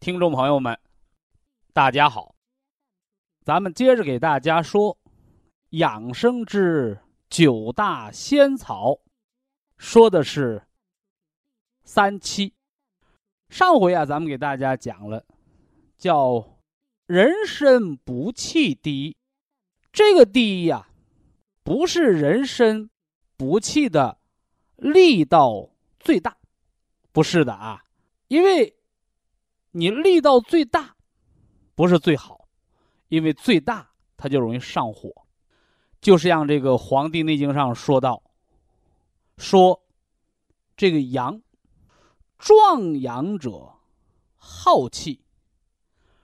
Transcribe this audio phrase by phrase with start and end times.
[0.00, 0.80] 听众朋友们，
[1.74, 2.34] 大家好。
[3.44, 4.96] 咱们接着给大家说
[5.72, 6.98] 养生之
[7.28, 8.98] 九大仙草，
[9.76, 10.66] 说的是
[11.84, 12.54] 三七。
[13.50, 15.22] 上回啊，咱们给大家讲了，
[15.98, 16.48] 叫
[17.06, 19.14] 人参补气第一。
[19.92, 20.88] 这个第一呀，
[21.62, 22.88] 不是人参
[23.36, 24.16] 补气的
[24.76, 26.38] 力道最大，
[27.12, 27.84] 不是的啊，
[28.28, 28.74] 因为。
[29.72, 30.96] 你力道最大，
[31.74, 32.48] 不是最好，
[33.08, 35.10] 因为最大它就容易上火，
[36.00, 38.22] 就是像这个《黄帝内经》上说到，
[39.38, 39.82] 说
[40.76, 41.40] 这个阳，
[42.38, 43.74] 壮阳者
[44.36, 45.22] 耗气，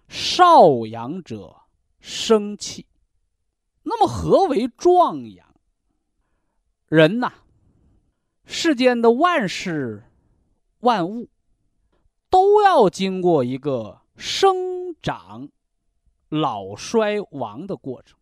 [0.09, 1.55] 少阳者
[2.01, 2.87] 生气。
[3.85, 5.47] 那么何为壮阳？
[6.89, 7.33] 人呐，
[8.45, 10.03] 世间的万事
[10.81, 11.29] 万物。
[12.37, 15.49] 都要经过一个生长、
[16.29, 18.19] 老、衰、亡的过程。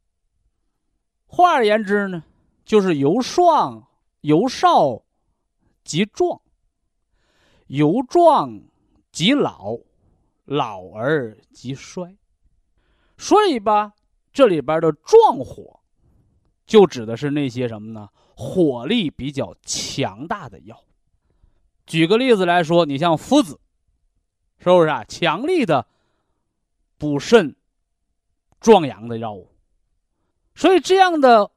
[1.27, 2.23] 换而言之呢，
[2.65, 3.89] 就是由壮
[4.21, 5.03] 由少
[5.83, 6.41] 及壮，
[7.67, 8.63] 由壮
[9.11, 9.79] 及老，
[10.45, 12.17] 老而及衰。
[13.19, 13.95] 所以吧，
[14.33, 15.81] 这里边的壮火，
[16.65, 18.09] 就指的是那些什么呢？
[18.37, 20.85] 火力比较强大的药。
[21.85, 23.59] 举个例子来说，你像附子。
[24.65, 25.05] 是不是啊？
[25.05, 25.87] 强力的
[26.97, 27.55] 补肾
[28.61, 29.53] 壮阳的药物，
[30.55, 31.51] 所以这样的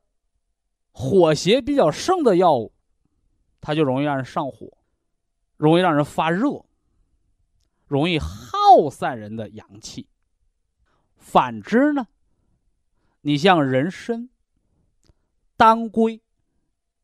[0.91, 2.73] 火邪比较盛的药物，
[3.61, 4.77] 它就容易让人上火，
[5.55, 6.65] 容易让人发热，
[7.85, 10.09] 容易耗散人的阳气。
[11.15, 12.07] 反之呢，
[13.21, 14.29] 你像人参、
[15.55, 16.21] 当归，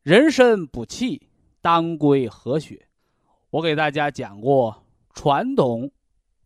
[0.02, 1.30] 人参补气，
[1.62, 2.88] 当归和血。
[3.48, 4.82] 我给大家讲过。
[5.16, 5.92] 传统、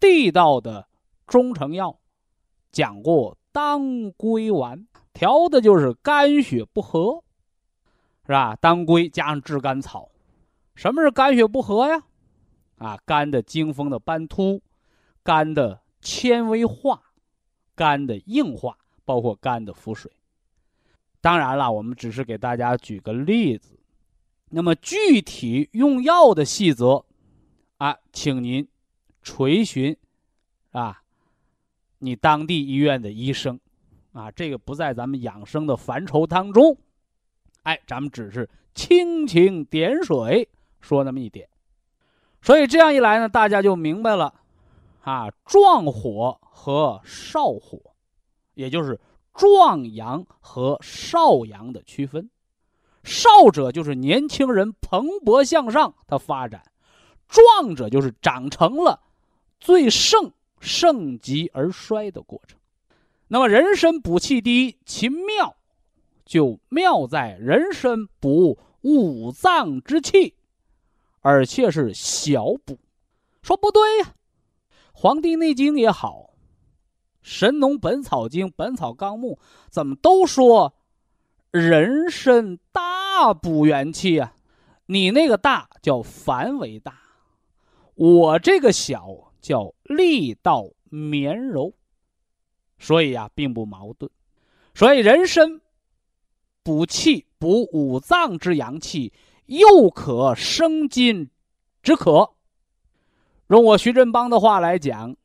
[0.00, 0.86] 地道的
[1.26, 1.98] 中成药，
[2.70, 7.22] 讲过当归丸，调的就是肝血不和，
[8.24, 8.56] 是吧？
[8.56, 10.08] 当归加上炙甘草，
[10.74, 12.02] 什么是肝血不和呀？
[12.76, 14.62] 啊，肝的经风的斑秃，
[15.22, 17.02] 肝的纤维化，
[17.74, 20.10] 肝的硬化，包括肝的腹水。
[21.20, 23.76] 当然了，我们只是给大家举个例子，
[24.50, 27.04] 那么具体用药的细则。
[27.78, 28.68] 啊，请您
[29.28, 29.94] 垂询
[30.72, 31.02] 啊，
[31.98, 33.60] 你当地医院的医生
[34.12, 36.74] 啊，这个不在咱们养生的范畴当中。
[37.64, 40.48] 哎，咱们只是蜻蜓点水
[40.80, 41.46] 说那么一点，
[42.40, 44.32] 所以这样一来呢，大家就明白了
[45.02, 47.78] 啊，壮火和少火，
[48.54, 48.98] 也就是
[49.34, 52.30] 壮阳和少阳的区分。
[53.04, 56.62] 少者就是年轻人蓬勃向上，他发展。
[57.28, 58.98] 壮者就是长成了
[59.60, 62.58] 最盛盛极而衰的过程。
[63.28, 65.56] 那么人参补气第一，其妙
[66.24, 70.34] 就妙在人参补五脏之气，
[71.20, 72.78] 而且是小补。
[73.42, 74.04] 说不对呀，
[74.92, 76.30] 《黄帝内经》也好，
[77.22, 79.38] 《神农本草经》《本草纲目》
[79.70, 80.74] 怎么都说
[81.50, 84.34] 人参大补元气呀？
[84.86, 86.98] 你那个大叫凡为大。
[87.94, 91.72] 我这个小叫力道绵柔，
[92.78, 94.10] 所以呀，并不矛盾。
[94.74, 95.60] 所以人参
[96.62, 99.12] 补气补五脏之阳气，
[99.46, 101.30] 又可生津
[101.82, 102.34] 止渴。
[103.48, 105.16] 用我徐振邦的话来讲，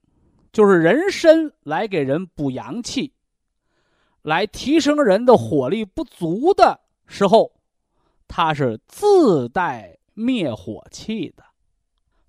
[0.51, 3.13] 就是人参来给人补阳气，
[4.21, 7.51] 来提升人的火力不足的时候，
[8.27, 11.43] 它是自带灭火器的。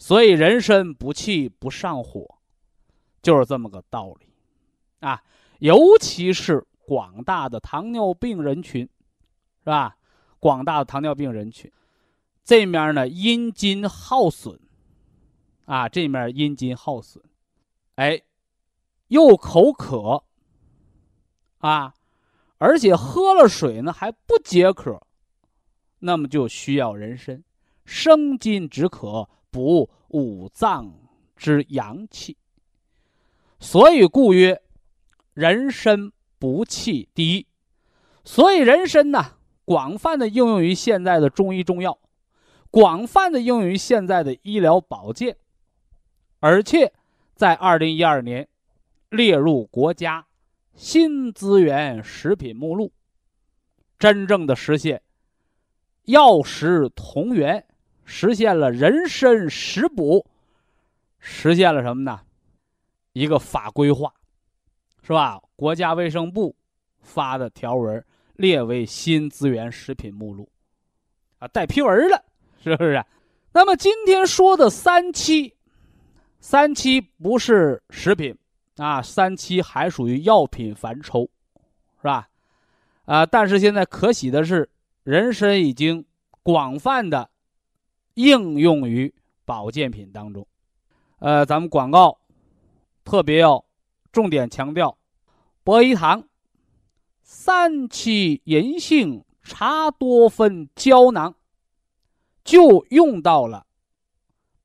[0.05, 2.37] 所以人参补气不上火，
[3.23, 4.29] 就是这么个道理。
[5.01, 5.25] 啊，
[5.61, 9.97] 尤其是广大的糖尿病人群，是吧？
[10.39, 11.73] 广大的糖尿病人群，
[12.45, 14.61] 这面呢阴津耗损，
[15.65, 17.25] 啊，这面阴津耗损，
[17.95, 18.21] 哎，
[19.09, 20.23] 又口渴，
[21.61, 21.95] 啊，
[22.59, 25.01] 而且喝了水呢还不解渴，
[26.01, 27.43] 那么就需要人参，
[27.87, 30.93] 生津止渴，补五脏
[31.37, 32.37] 之阳气。
[33.61, 34.61] 所以故曰，
[35.33, 36.11] 人参
[36.41, 37.47] 补气第一。
[38.25, 41.97] 所以人参呢，广泛的应用于现在的中医中药，
[42.69, 45.37] 广泛的应用于现在的医疗保健，
[46.41, 46.93] 而且
[47.37, 48.49] 在二零一二年
[49.09, 50.27] 列入国家
[50.75, 52.91] 新资源食品目录，
[54.01, 55.01] 真正的实现
[56.07, 57.65] 药食同源，
[58.05, 60.25] 实现了人参食补，
[61.19, 62.21] 实现了什么呢？
[63.13, 64.13] 一个法规化，
[65.03, 65.41] 是吧？
[65.57, 66.55] 国家卫生部
[67.01, 68.05] 发的条文
[68.35, 70.49] 列为新资源食品目录，
[71.39, 72.25] 啊，带批文了，
[72.63, 73.03] 是不是？
[73.53, 75.55] 那么今天说的三七，
[76.41, 78.37] 三七不是食品
[78.77, 81.23] 啊，三七还属于药品范畴，
[81.99, 82.29] 是吧？
[83.05, 84.69] 啊，但是现在可喜的是，
[85.05, 86.05] 人参已经
[86.43, 87.31] 广泛的
[88.15, 89.15] 应用于
[89.45, 90.47] 保健品当中，
[91.19, 92.19] 呃，咱们广告。
[93.05, 93.63] 特别要
[94.13, 94.97] 重点强调，
[95.63, 96.27] 博医堂
[97.23, 101.35] 三七银杏茶多酚胶囊
[102.43, 103.67] 就用到了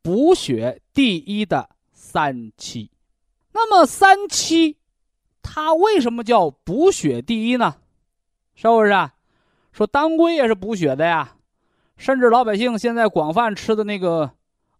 [0.01, 2.89] 补血第一的三七。
[3.51, 4.77] 那么三七
[5.41, 7.75] 它为什么叫补血第一呢？
[8.55, 9.15] 是不是啊？
[9.73, 11.35] 说当归也是补血的呀，
[11.99, 14.31] 甚至老百姓现在广泛吃的那个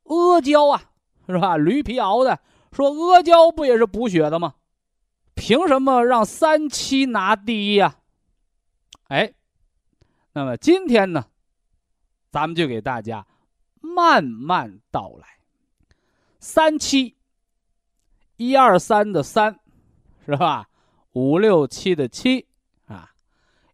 [0.04, 0.81] 阿胶啊，
[1.27, 1.57] 是吧？
[1.57, 2.39] 驴皮熬的。
[2.71, 4.56] 说阿胶不也是补血的吗？
[5.36, 7.98] 凭什么让三七拿第一呀？
[9.10, 9.33] 哎，
[10.31, 11.25] 那么今天呢，
[12.31, 13.27] 咱们就给大家
[13.81, 15.27] 慢慢道来。
[16.39, 17.18] 三七，
[18.38, 19.60] 一二三的三，
[20.25, 20.69] 是吧？
[21.13, 22.48] 五六七的七
[22.86, 23.12] 啊，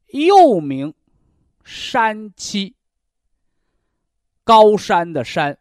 [0.07, 0.93] 又名
[1.63, 2.74] 山七，
[4.45, 5.57] 高山的山，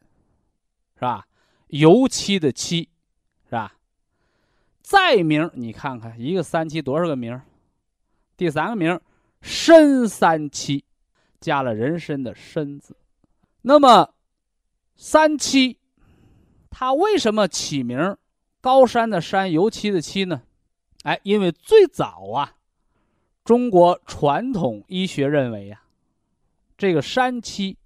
[0.94, 1.26] 是吧？
[1.66, 2.88] 油漆的漆。
[3.46, 3.74] 是吧？
[4.82, 7.40] 再名，你看看一个三七多少个名？
[8.36, 9.00] 第三个名
[9.40, 10.84] 参三七，
[11.40, 12.96] 加了人参的参字。
[13.62, 14.12] 那么
[14.96, 15.78] 三七，
[16.68, 18.16] 它为什么起名
[18.60, 20.42] 高山的山，油漆的漆呢？
[21.04, 22.56] 哎，因为最早啊，
[23.44, 25.82] 中国传统医学认为呀，
[26.76, 27.76] 这个山七，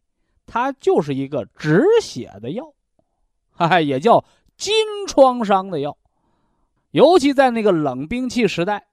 [0.49, 2.75] 它就是一个止血的药，
[3.53, 4.25] 哈 哈，也叫。
[4.57, 4.75] 金
[5.07, 5.97] 创伤的药，
[6.91, 8.89] 尤其在那个冷兵器时代，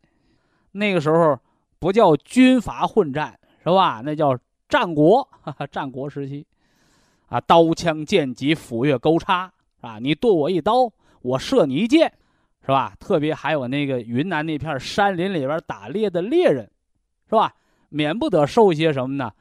[0.73, 1.39] 那个时候
[1.79, 3.99] 不叫军阀混战，是吧？
[4.05, 4.37] 那叫
[4.69, 6.45] 战国，哈 哈战国时期，
[7.29, 10.87] 啊，刀枪剑戟斧钺钩叉，啊，你剁我一刀，
[11.23, 12.13] 我射你一箭，
[12.61, 12.93] 是吧？
[12.99, 16.69] 特别还有那个云南那片山林里边打猎的猎人，
[17.27, 17.51] 是吧？
[17.89, 19.31] 免不得受一些什么呢？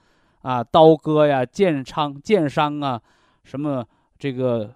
[0.45, 3.03] 啊，刀割呀，剑伤，剑伤啊，
[3.43, 3.85] 什么
[4.17, 4.73] 这个。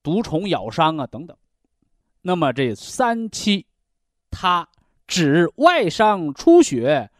[0.00, 1.36] 毒虫咬伤啊，等等。
[2.22, 3.66] 那么这三七，
[4.30, 4.66] 它
[5.06, 7.10] 指外伤出血，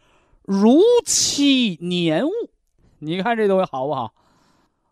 [0.41, 2.31] 如漆粘物。
[2.97, 4.11] 你看这东西好不好？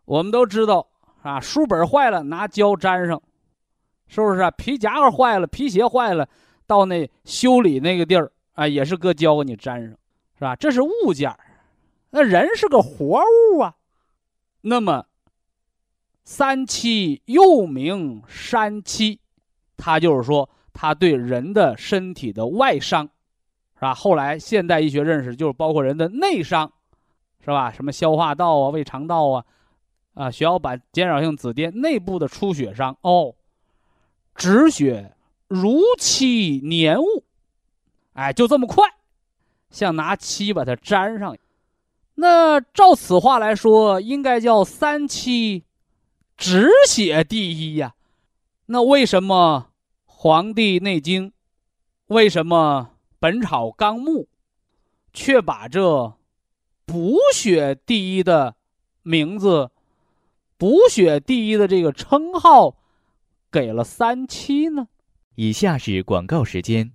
[0.04, 0.86] 我们都知道
[1.22, 3.20] 啊，书本坏了拿胶粘上，
[4.06, 4.50] 是不是啊？
[4.52, 6.28] 皮夹克坏了，皮鞋坏了，
[6.68, 9.90] 到那修理那个地儿啊，也是搁胶给你粘上，
[10.34, 10.54] 是吧？
[10.54, 11.34] 这是物件
[12.10, 13.22] 那人是个活
[13.52, 13.76] 物啊。
[14.62, 15.06] 那么。
[16.30, 19.18] 三七又名山七，
[19.78, 23.08] 它就是说，它对人的身体的外伤，
[23.76, 23.94] 是吧？
[23.94, 26.70] 后来现代医学认识就是包括人的内伤，
[27.42, 27.72] 是吧？
[27.72, 29.44] 什么消化道啊、胃肠道啊，
[30.12, 33.34] 啊，血小板减少性紫癜内部的出血伤哦，
[34.34, 37.24] 止血如漆粘物，
[38.12, 38.84] 哎，就这么快，
[39.70, 41.34] 像拿漆把它粘上。
[42.20, 45.62] 那照此话来说，应该叫三七。
[46.36, 47.94] 止血第一呀，
[48.66, 49.70] 那为什么
[50.04, 51.30] 《黄帝内经》、
[52.06, 54.22] 为什么《本草纲目》
[55.12, 56.14] 却把这
[56.84, 58.56] 补血第一的
[59.02, 59.70] 名字、
[60.56, 62.76] 补血第一的这个称号
[63.50, 64.88] 给了三七呢？
[65.36, 66.90] 以下是广告时间。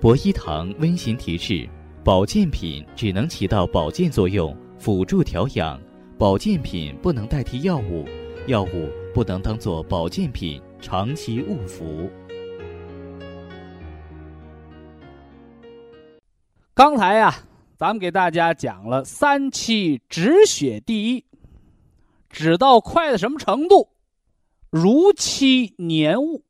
[0.00, 1.68] 博一堂温馨提示：
[2.08, 5.78] 保健品只能起到保健作用，辅助调养。
[6.16, 8.06] 保健品不能代替药物，
[8.46, 12.08] 药物不能当做保健品长期误服。
[16.72, 17.44] 刚才呀，
[17.76, 21.26] 咱们给大家讲了三七止血第一，
[22.30, 23.90] 止到快的什么程度？
[24.70, 26.42] 如期年误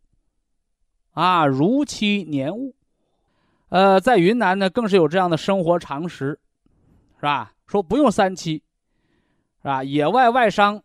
[1.14, 2.76] 啊，如期年误。
[3.70, 6.38] 呃，在云南呢，更是有这样的生活常识，
[7.16, 7.52] 是吧？
[7.66, 8.62] 说不用三七，
[9.62, 9.84] 是吧？
[9.84, 10.82] 野外外伤，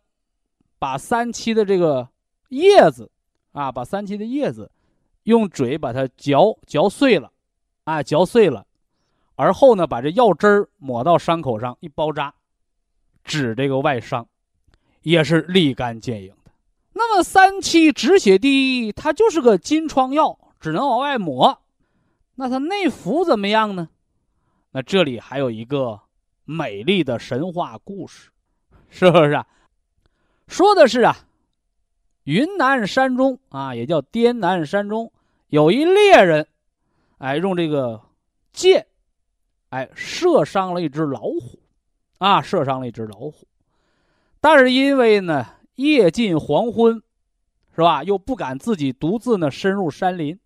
[0.78, 2.06] 把三七的这个
[2.50, 3.10] 叶子，
[3.52, 4.70] 啊，把三七的叶子，
[5.22, 7.32] 用嘴把它嚼嚼碎了，
[7.84, 8.66] 啊，嚼碎了，
[9.34, 12.34] 而后呢，把这药汁儿抹到伤口上一包扎，
[13.24, 14.28] 止这个外伤，
[15.00, 16.50] 也是立竿见影的。
[16.92, 21.62] 那么三七止血滴，它就是个金疮药，只能往外抹。
[22.36, 23.88] 那它内服怎么样呢？
[24.72, 26.00] 那这里还有一个
[26.44, 28.30] 美丽的神话故事，
[28.90, 29.46] 是不是啊？
[30.48, 31.16] 说的是啊，
[32.24, 35.12] 云南山中啊，也叫滇南山中，
[35.48, 36.46] 有一猎人，
[37.18, 38.00] 哎，用这个
[38.52, 38.86] 箭，
[39.68, 41.60] 哎，射伤了一只老虎，
[42.18, 43.46] 啊，射伤了一只老虎。
[44.40, 47.00] 但是因为呢，夜近黄昏，
[47.74, 48.02] 是吧？
[48.02, 50.38] 又不敢自己独自呢深入山林。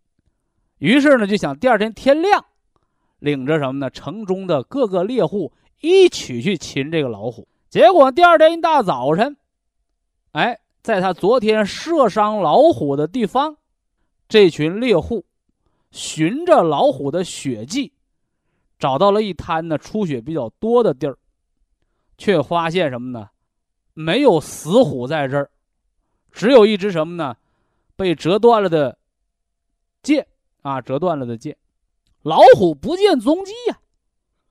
[0.78, 2.44] 于是呢，就想第二天天亮，
[3.18, 3.90] 领着什么呢？
[3.90, 7.47] 城中的各个猎户一起去擒这个老虎。
[7.68, 9.37] 结果第二天一大早晨，
[10.32, 13.56] 哎，在他昨天射伤老虎的地方，
[14.28, 15.25] 这群猎户
[15.90, 17.92] 循着老虎的血迹，
[18.78, 21.18] 找到了一滩呢出血比较多的地儿，
[22.16, 23.28] 却发现什么呢？
[23.94, 25.50] 没有死虎在这儿，
[26.30, 27.37] 只有一只什么呢？
[27.97, 28.97] 被折断了的
[30.04, 30.25] 剑。
[30.62, 31.56] 啊，折断了的剑，
[32.22, 33.78] 老虎不见踪迹呀！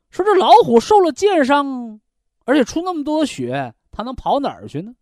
[0.09, 1.99] 说这老虎受了箭伤，
[2.45, 4.95] 而且出那么多血，它能跑哪儿去呢？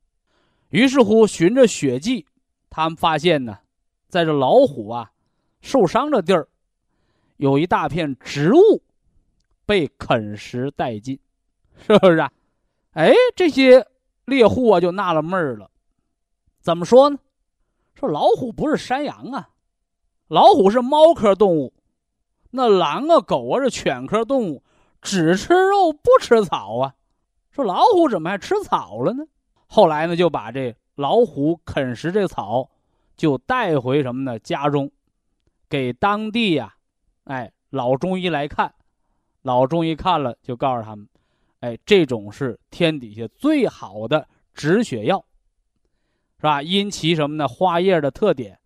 [0.70, 2.26] 于是乎，循着血迹，
[2.70, 3.60] 他们发现呢，
[4.10, 5.12] 在这老虎啊
[5.62, 6.48] 受伤的地儿，
[7.38, 8.82] 有一大片植物
[9.66, 11.20] 被啃食殆尽，
[11.78, 12.18] 是不是？
[12.18, 12.32] 啊？
[12.94, 13.86] 哎，这些
[14.26, 15.70] 猎户啊就纳了闷了，
[16.62, 17.20] 怎么说呢？
[17.94, 19.50] 说老虎不是山羊啊。
[20.28, 21.74] 老虎是猫科动物，
[22.52, 24.64] 那狼啊、狗啊是犬科动物，
[25.02, 26.96] 只吃肉不吃草啊。
[27.52, 29.24] 说老虎怎么还吃草了呢？
[29.68, 32.70] 后来呢，就把这老虎啃食这草，
[33.16, 34.40] 就带回什么呢？
[34.40, 34.92] 家中，
[35.70, 36.76] 给当地呀，
[37.26, 38.74] 哎，老中医来看，
[39.44, 41.08] 老中医看了就告诉他们，
[41.60, 45.24] 哎，这种是天底下最好的止血药，
[46.38, 46.64] 是吧？
[46.64, 47.48] 因其什么呢？
[47.48, 48.60] 花叶的特点，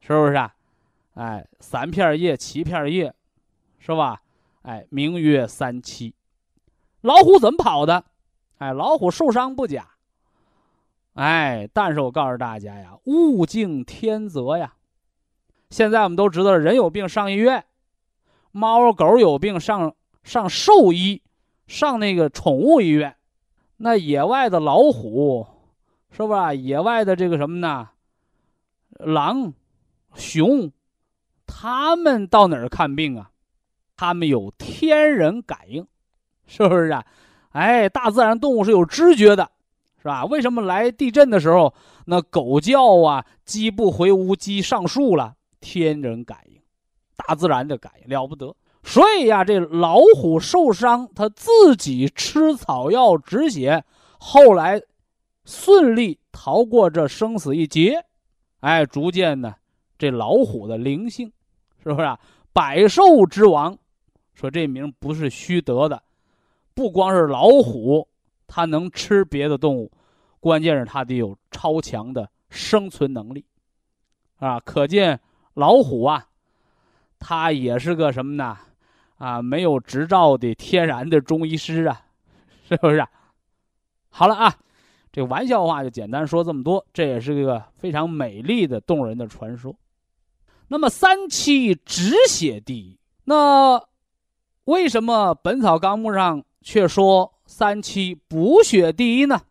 [0.00, 0.54] 是不是啊？
[1.14, 3.14] 哎，三片叶，七片叶，
[3.78, 4.22] 是吧？
[4.62, 6.14] 哎，名曰三七。
[7.00, 8.04] 老虎怎么跑的？
[8.58, 9.88] 哎，老虎受伤不假。
[11.14, 14.74] 哎，但是我告诉大家呀，物竞天择呀。
[15.68, 17.64] 现在我们都知道，人有病上医院，
[18.50, 21.20] 猫狗有病上上兽医，
[21.66, 23.16] 上那个宠物医院。
[23.78, 25.46] 那野外的老虎，
[26.10, 26.54] 是吧？
[26.54, 27.90] 野外的这个什么呢？
[28.90, 29.52] 狼、
[30.14, 30.72] 熊。
[31.62, 33.30] 他们到哪儿看病啊？
[33.96, 35.86] 他们有天人感应，
[36.44, 37.06] 是不是啊？
[37.50, 39.48] 哎，大自然动物是有知觉的，
[39.98, 40.24] 是吧？
[40.24, 41.72] 为什么来地震的时候，
[42.06, 45.36] 那狗叫啊，鸡不回屋，鸡上树了？
[45.60, 46.60] 天人感应，
[47.14, 48.52] 大自然的感应了不得。
[48.82, 53.84] 所以呀，这老虎受伤，它自己吃草药止血，
[54.18, 54.82] 后来
[55.44, 58.04] 顺利逃过这生死一劫。
[58.58, 59.54] 哎，逐渐呢，
[59.96, 61.32] 这老虎的灵性。
[61.82, 62.18] 是不是啊？
[62.52, 63.76] 百兽之王，
[64.34, 66.02] 说这名不是虚得的，
[66.74, 68.06] 不光是老虎，
[68.46, 69.90] 它能吃别的动物，
[70.38, 73.44] 关键是它得有超强的生存能力，
[74.38, 75.18] 啊，可见
[75.54, 76.26] 老虎啊，
[77.18, 78.56] 它也是个什么呢？
[79.16, 82.02] 啊，没有执照的天然的中医师啊，
[82.68, 83.04] 是不是？
[84.10, 84.54] 好了啊，
[85.10, 89.74] 这玩笑话就简单说这么多，这也是一个非常美丽的动人的传说。
[90.72, 93.88] 那么三七止血第一，那
[94.64, 99.42] 为什么《本草纲目》上却说三七补血第一呢？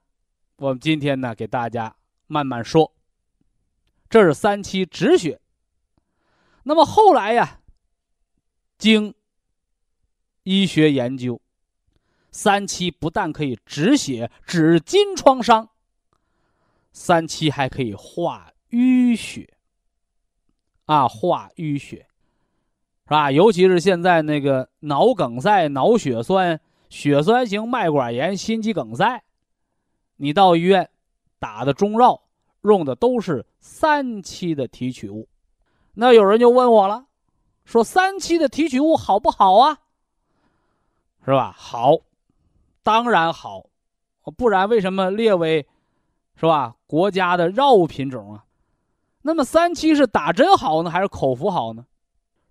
[0.55, 2.91] 我们今天呢，给大家慢慢说。
[4.09, 5.39] 这是三七止血。
[6.63, 7.59] 那么后来呀，
[8.79, 9.13] 经
[10.41, 11.39] 医学研究，
[12.31, 15.69] 三七不但可以止血、止筋创伤，
[16.91, 19.53] 三七还可以化淤血。
[20.91, 22.05] 啊，化淤血，
[23.05, 23.31] 是吧？
[23.31, 29.23] 尤其是现在那个脑梗塞、脑血栓、血栓型脉管炎、心肌梗塞，
[30.17, 30.89] 你到医院
[31.39, 32.21] 打的中药
[32.63, 35.29] 用的都是三七的提取物。
[35.93, 37.05] 那有人就问我了，
[37.63, 39.77] 说三七的提取物好不好啊？
[41.23, 41.55] 是吧？
[41.57, 41.99] 好，
[42.83, 43.63] 当然好，
[44.35, 45.65] 不然为什么列为
[46.35, 48.43] 是吧国家的药物品种啊？
[49.23, 51.85] 那么三七是打针好呢，还是口服好呢？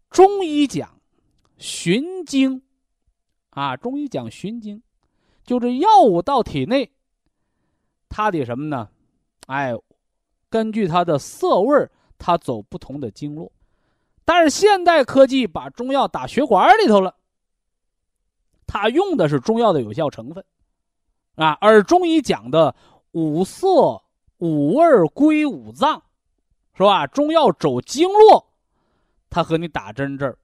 [0.08, 1.00] 中医讲
[1.58, 2.62] 循经
[3.50, 4.80] 啊，中医讲循经，
[5.44, 6.92] 就这药物到体内，
[8.08, 8.88] 它得什么呢？
[9.46, 9.74] 哎，
[10.48, 13.50] 根据它的色味它走不同的经络。
[14.24, 17.16] 但是现代科技把中药打血管里头了，
[18.66, 20.44] 它用的是中药的有效成分，
[21.34, 22.72] 啊，而中医讲的
[23.10, 24.00] 五色、
[24.38, 26.00] 五味归五脏。
[26.80, 27.06] 是吧？
[27.06, 28.46] 中药走经络，
[29.28, 30.38] 它和你打针这儿，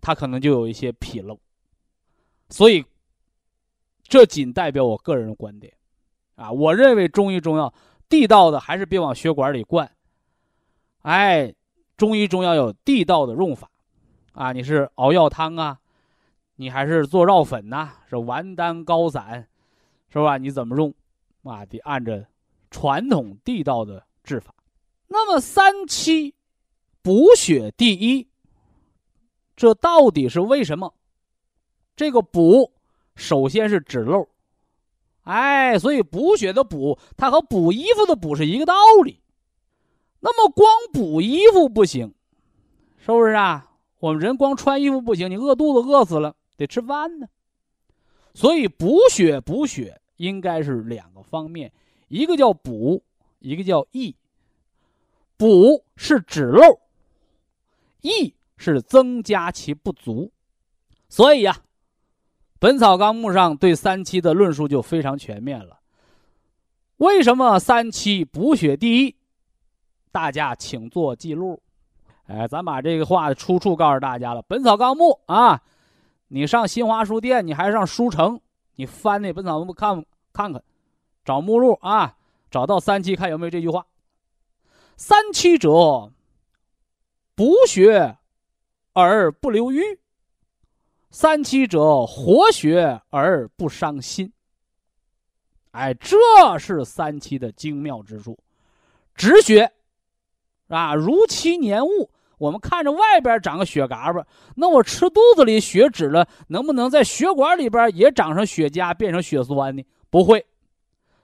[0.00, 1.38] 它可能就有一些纰漏，
[2.48, 2.82] 所以
[4.04, 5.70] 这仅代表我个人的观点，
[6.36, 7.74] 啊，我认为中医中药
[8.08, 9.94] 地道的还是别往血管里灌，
[11.02, 11.54] 哎，
[11.98, 13.70] 中医中药有地道的用法，
[14.32, 15.78] 啊，你是熬药汤啊，
[16.56, 19.46] 你还是做药粉呐，是丸丹膏散，
[20.08, 20.38] 是吧？
[20.38, 20.94] 你怎么用，
[21.42, 22.26] 啊，得按着
[22.70, 24.53] 传统地道的治法。
[25.14, 26.34] 那么三七
[27.00, 28.26] 补血第一，
[29.54, 30.92] 这到底是为什么？
[31.94, 32.72] 这个补
[33.14, 34.26] 首先是止漏，
[35.22, 39.20] 哎，所以补血的补，它和补衣服的补是一个道理。
[40.18, 42.12] 那么光补衣服不行，
[42.98, 43.70] 是不是啊？
[44.00, 47.28] 我们人光穿衣服不行，你饿肚子饿死了，得吃饭呢。
[48.34, 51.72] 所以补血补血应该是两个方面，
[52.08, 53.04] 一个叫补，
[53.38, 54.16] 一个叫益。
[55.36, 56.80] 补是止漏，
[58.00, 60.30] 益是增加其不足，
[61.08, 61.52] 所以呀，
[62.58, 65.80] 《本草纲目》上对三七的论述就非常全面了。
[66.98, 69.16] 为什么三七补血第一？
[70.12, 71.60] 大家请做记录。
[72.26, 75.60] 哎，咱把这个话的出处告诉大家了，《本草纲目》啊，
[76.28, 78.40] 你上新华书店，你还上书城，
[78.76, 80.62] 你翻那《本草纲目》看看看，
[81.24, 82.16] 找目录啊，
[82.50, 83.84] 找到三七，看有没有这句话。
[84.96, 86.12] 三七者，
[87.34, 88.16] 补血
[88.92, 89.98] 而不留瘀；
[91.10, 94.32] 三七者，活血而不伤心。
[95.72, 96.16] 哎，这
[96.58, 98.38] 是三七的精妙之处。
[99.16, 99.72] 止血
[100.68, 102.10] 啊，如其年物。
[102.38, 104.26] 我们看着外边长个血嘎巴，
[104.56, 109.82] 那我吃肚子里血止了，能不能在血管里边也长上血痂，变成血栓呢？
[110.10, 110.44] 不会。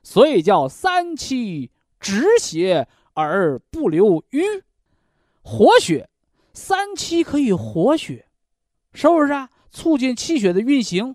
[0.03, 2.89] 所以叫三七止血。
[3.15, 4.43] 而不留瘀，
[5.43, 6.09] 活血，
[6.53, 8.27] 三七可以活血，
[8.93, 9.51] 是不是啊？
[9.71, 11.15] 促进气血的运行，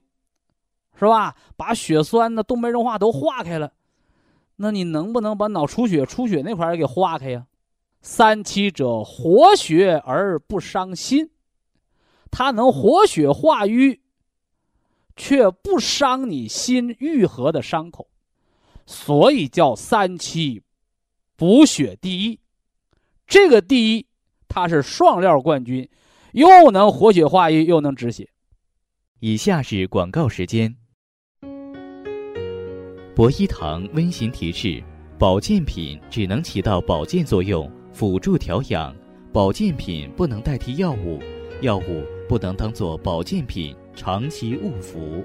[0.98, 1.36] 是吧？
[1.58, 3.74] 把血栓的动脉硬化都化开了，
[4.58, 7.48] 那你能不能把脑出血、出血那块儿给化开呀？
[8.02, 11.32] 三七者，活血而不伤心，
[12.30, 14.02] 它能活血化瘀，
[15.16, 18.08] 却不伤你心愈合的伤口，
[18.86, 20.62] 所以叫三七。
[21.38, 22.40] 补血第一，
[23.28, 24.06] 这个第一，
[24.48, 25.90] 它是双料冠军，
[26.32, 28.30] 又能活血化瘀，又能止血。
[29.20, 30.74] 以下是广告时间。
[33.14, 34.82] 博一堂温馨提示：
[35.20, 38.96] 保健品只能起到保健作用，辅助调养；
[39.34, 41.20] 保健品不能代替药物，
[41.60, 45.22] 药物不能当做保健品长期误服。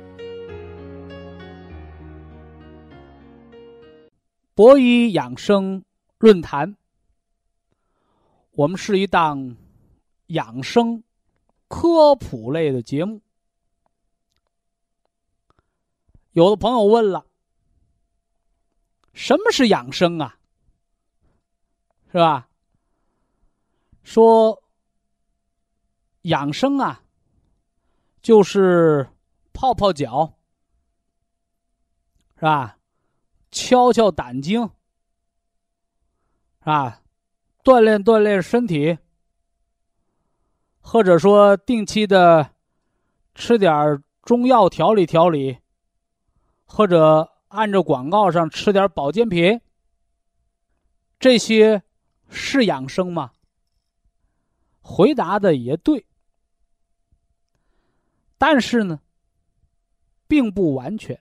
[4.56, 5.80] 博医养生。
[6.20, 6.76] 论坛，
[8.50, 9.56] 我们是一档
[10.26, 11.02] 养生
[11.66, 13.22] 科普类的节目。
[16.32, 17.24] 有的朋友问了
[19.14, 20.36] ：“什么是养生啊？
[22.12, 22.50] 是吧？”
[24.04, 24.62] 说
[26.22, 27.02] 养生啊，
[28.20, 29.08] 就是
[29.54, 30.34] 泡泡脚，
[32.34, 32.76] 是吧？
[33.50, 34.70] 敲敲胆经。
[36.70, 37.02] 啊，
[37.64, 38.96] 锻炼锻炼身体，
[40.80, 42.54] 或者说定期的
[43.34, 45.58] 吃点中药调理调理，
[46.64, 49.60] 或者按照广告上吃点保健品，
[51.18, 51.82] 这些
[52.28, 53.32] 是养生吗？
[54.80, 56.06] 回答的也对，
[58.38, 59.00] 但是呢，
[60.28, 61.20] 并不完全，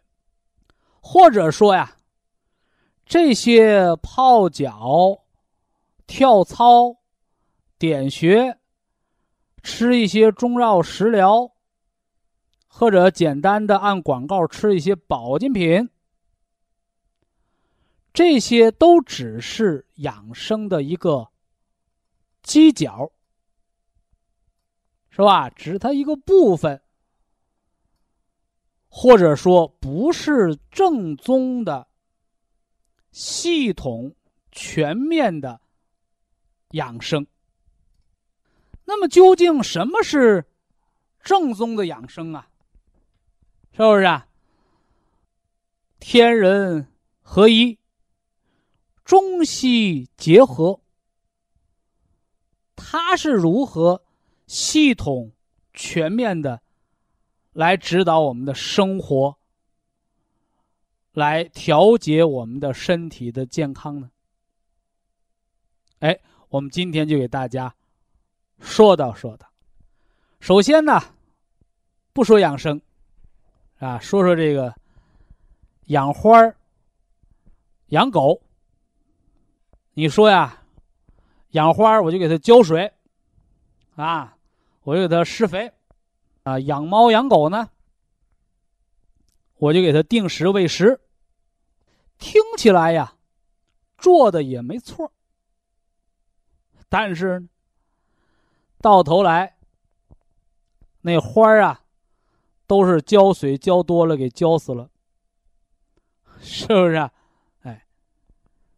[1.02, 1.98] 或者说呀，
[3.04, 5.24] 这些泡脚。
[6.10, 6.98] 跳操、
[7.78, 8.58] 点穴、
[9.62, 11.52] 吃一些中药食疗，
[12.68, 15.88] 或者简单的按广告吃一些保健品，
[18.12, 21.30] 这些都只是养生的一个
[22.44, 23.12] 犄角，
[25.12, 25.48] 是吧？
[25.52, 26.82] 只是它一个部分。
[28.88, 31.88] 或者说不是正宗的、
[33.12, 34.16] 系统、
[34.52, 35.62] 全面的
[36.72, 37.26] 养生。
[38.86, 40.46] 那么，究竟什么是
[41.22, 42.50] 正宗的养生啊？
[43.72, 44.28] 是不是啊？
[46.00, 46.88] 天人
[47.22, 47.78] 合一，
[49.04, 50.82] 中西结合，
[52.76, 54.04] 它是如何
[54.48, 55.32] 系统、
[55.74, 56.62] 全面的
[57.54, 59.38] 来指导我们的生活，
[61.12, 64.10] 来调节我们的身体的健康呢？
[66.00, 66.20] 哎，
[66.50, 67.74] 我们今天就给大家。
[68.60, 69.48] 说道说道，
[70.40, 71.00] 首先呢，
[72.12, 72.82] 不说养生，
[73.78, 74.76] 啊，说说这个
[75.86, 76.54] 养花
[77.88, 78.42] 养狗。
[79.94, 80.64] 你说呀，
[81.52, 82.92] 养花我就给它浇水，
[83.96, 84.36] 啊，
[84.82, 85.72] 我就给它施肥，
[86.44, 87.70] 啊，养猫养狗呢，
[89.56, 91.00] 我就给它定时喂食。
[92.18, 93.16] 听起来呀，
[93.98, 95.12] 做的也没错，
[96.90, 97.48] 但是。
[98.82, 99.58] 到头来，
[101.02, 101.82] 那花儿啊，
[102.66, 104.90] 都是浇水浇多了，给浇死了，
[106.40, 106.94] 是不是？
[106.94, 107.12] 啊？
[107.64, 107.86] 哎，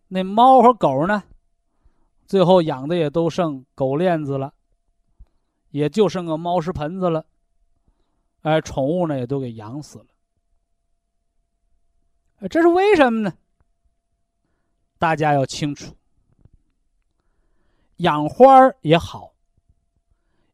[0.07, 1.23] 那猫和狗呢，
[2.25, 4.55] 最后养的也都剩狗链子了，
[5.69, 7.27] 也就剩个猫食盆子了，
[8.41, 10.07] 哎，宠物呢也都给养死了。
[12.49, 13.37] 这是为什么呢？
[14.97, 15.95] 大家要清楚，
[18.01, 18.47] 养花
[18.81, 19.33] 也好。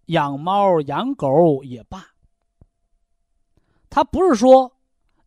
[0.08, 2.02] 养猫养狗也罢，
[3.90, 4.72] 他不是说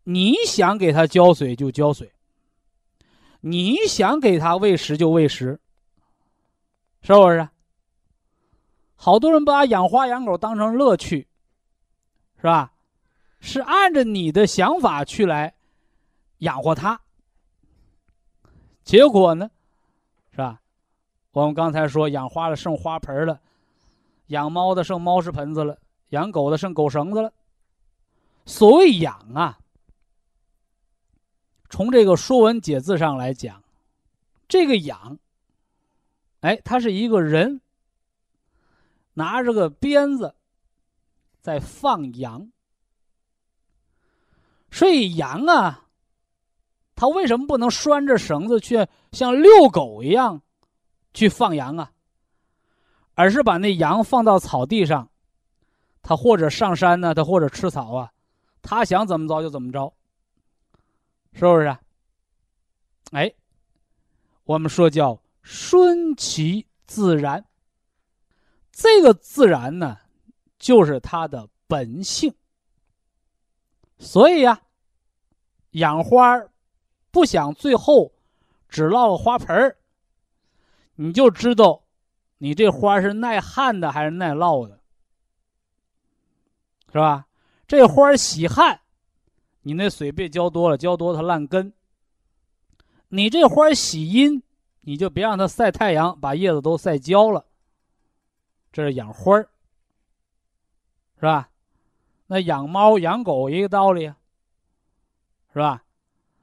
[0.05, 2.11] 你想给他浇水就浇水，
[3.41, 5.61] 你想给他喂食就喂食，
[7.03, 7.47] 是不是？
[8.95, 11.29] 好多人把养花养狗当成乐趣，
[12.37, 12.73] 是吧？
[13.39, 15.55] 是按着你的想法去来
[16.39, 16.99] 养活它，
[18.83, 19.51] 结果呢，
[20.31, 20.63] 是吧？
[21.33, 23.41] 我们刚才说养花了剩花盆了。
[24.27, 25.77] 养猫的剩猫食盆子了，
[26.11, 27.33] 养狗的剩狗绳子了。
[28.47, 29.59] 所谓养啊，
[31.69, 33.61] 从这个《说文解字》上来讲，
[34.47, 35.19] 这个养，
[36.43, 37.61] 哎，他是一个人
[39.15, 40.35] 拿着个鞭子
[41.41, 42.53] 在放羊。
[44.71, 45.89] 所以羊啊，
[46.95, 50.41] 它为什么不能拴着绳子去像遛狗一样
[51.13, 51.93] 去放羊啊？
[53.15, 55.11] 而是把那羊放到草地上，
[56.03, 58.13] 他或者上山呢，他或者吃草啊，
[58.63, 59.93] 他想怎么着就怎么着，
[61.33, 61.77] 是不是？
[63.13, 63.33] 哎，
[64.45, 67.45] 我们说叫顺其自然。
[68.73, 69.99] 这个自然呢，
[70.59, 72.35] 就是它的本性。
[73.99, 74.63] 所以呀，
[75.73, 76.41] 养花
[77.11, 78.11] 不想最后
[78.69, 79.77] 只落个花盆儿，
[81.03, 81.85] 你就知道。
[82.43, 84.81] 你这花是耐旱的还是耐涝的？
[86.93, 87.27] 是吧？
[87.67, 88.81] 这花喜旱，
[89.63, 91.73] 你那水别浇多了，浇多它烂根。
[93.09, 94.43] 你这花喜阴，
[94.81, 97.47] 你就别让它晒太阳，把叶子都晒焦了。
[98.73, 99.49] 这是养花是
[101.21, 101.51] 吧？
[102.27, 104.07] 那养猫养狗一个道理，
[105.53, 105.83] 是吧？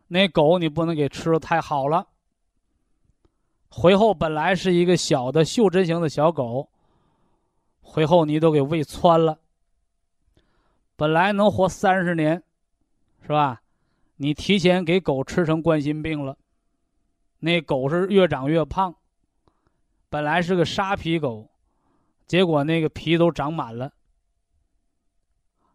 [0.08, 2.08] 那狗你不能给吃的太好了。
[3.70, 6.70] 回后本来是一个小的袖珍型的小狗，
[7.82, 9.40] 回后你都给喂窜了。
[10.96, 12.42] 本来能活三十年，
[13.22, 13.62] 是吧？
[14.16, 16.36] 你提前给狗吃成冠心病了，
[17.40, 18.96] 那狗是越长越胖。
[20.10, 21.48] 本来是个沙皮狗，
[22.26, 23.94] 结果那个皮都长满了，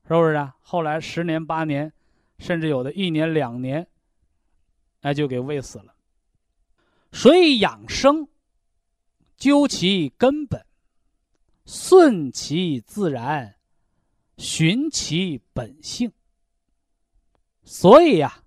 [0.09, 0.57] 是不是啊？
[0.63, 1.93] 后来十年八年，
[2.39, 3.87] 甚至有的一年两年，
[5.03, 5.92] 那就给喂死了。
[7.13, 8.27] 所以养生，
[9.37, 10.65] 究其根本，
[11.67, 13.57] 顺其自然，
[14.39, 16.11] 循其本性。
[17.63, 18.43] 所以呀，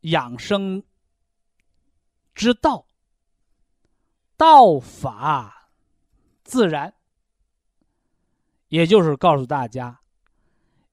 [0.00, 0.82] 养生
[2.34, 2.84] 之道，
[4.36, 5.70] 道法
[6.42, 6.94] 自然，
[8.68, 10.00] 也就是告诉大家，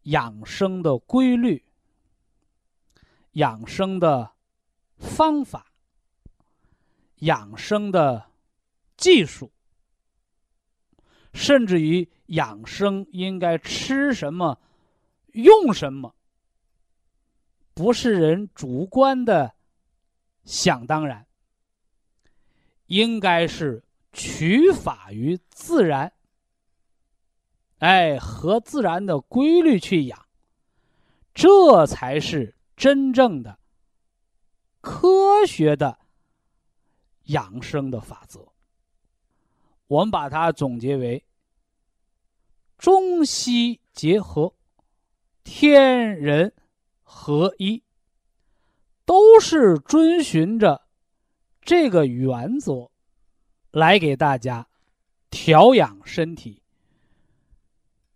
[0.03, 1.65] 养生的规律，
[3.31, 4.31] 养生的
[4.97, 5.70] 方法。
[7.21, 8.31] 养生的
[8.97, 9.51] 技术，
[11.33, 14.59] 甚至于养生应该吃什么、
[15.33, 16.15] 用什么，
[17.73, 19.53] 不是人主观的
[20.43, 21.27] 想当然，
[22.87, 26.13] 应该是取法于自然，
[27.77, 30.25] 哎，和自然的规律去养，
[31.35, 33.59] 这才是真正的
[34.81, 35.99] 科学的
[37.25, 38.47] 养生的法则。
[39.87, 41.23] 我们把它总结为
[42.77, 44.53] 中西结合、
[45.43, 46.53] 天人
[47.03, 47.83] 合一，
[49.05, 50.87] 都是遵循着
[51.61, 52.89] 这个原则
[53.71, 54.67] 来给大家
[55.29, 56.63] 调养身体、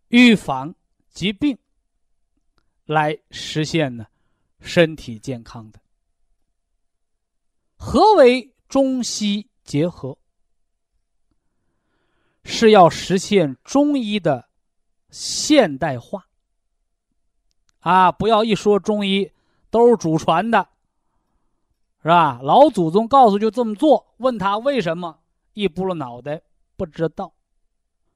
[0.07, 0.73] 预防
[1.09, 1.57] 疾病，
[2.85, 4.07] 来实现呢
[4.61, 5.79] 身体健康的。
[7.75, 10.17] 何为中西结合？
[12.43, 14.49] 是要实现中医的
[15.09, 16.27] 现代化
[17.79, 18.11] 啊！
[18.11, 19.31] 不要一说中医
[19.71, 20.69] 都是祖传的，
[22.03, 22.39] 是吧？
[22.43, 25.19] 老祖宗告诉就这么做，问他为什么，
[25.53, 26.43] 一拨了脑袋
[26.77, 27.33] 不知道。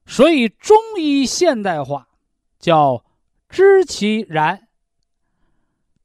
[0.06, 2.08] 所以中医现代化
[2.60, 3.04] 叫
[3.48, 4.68] 知其然，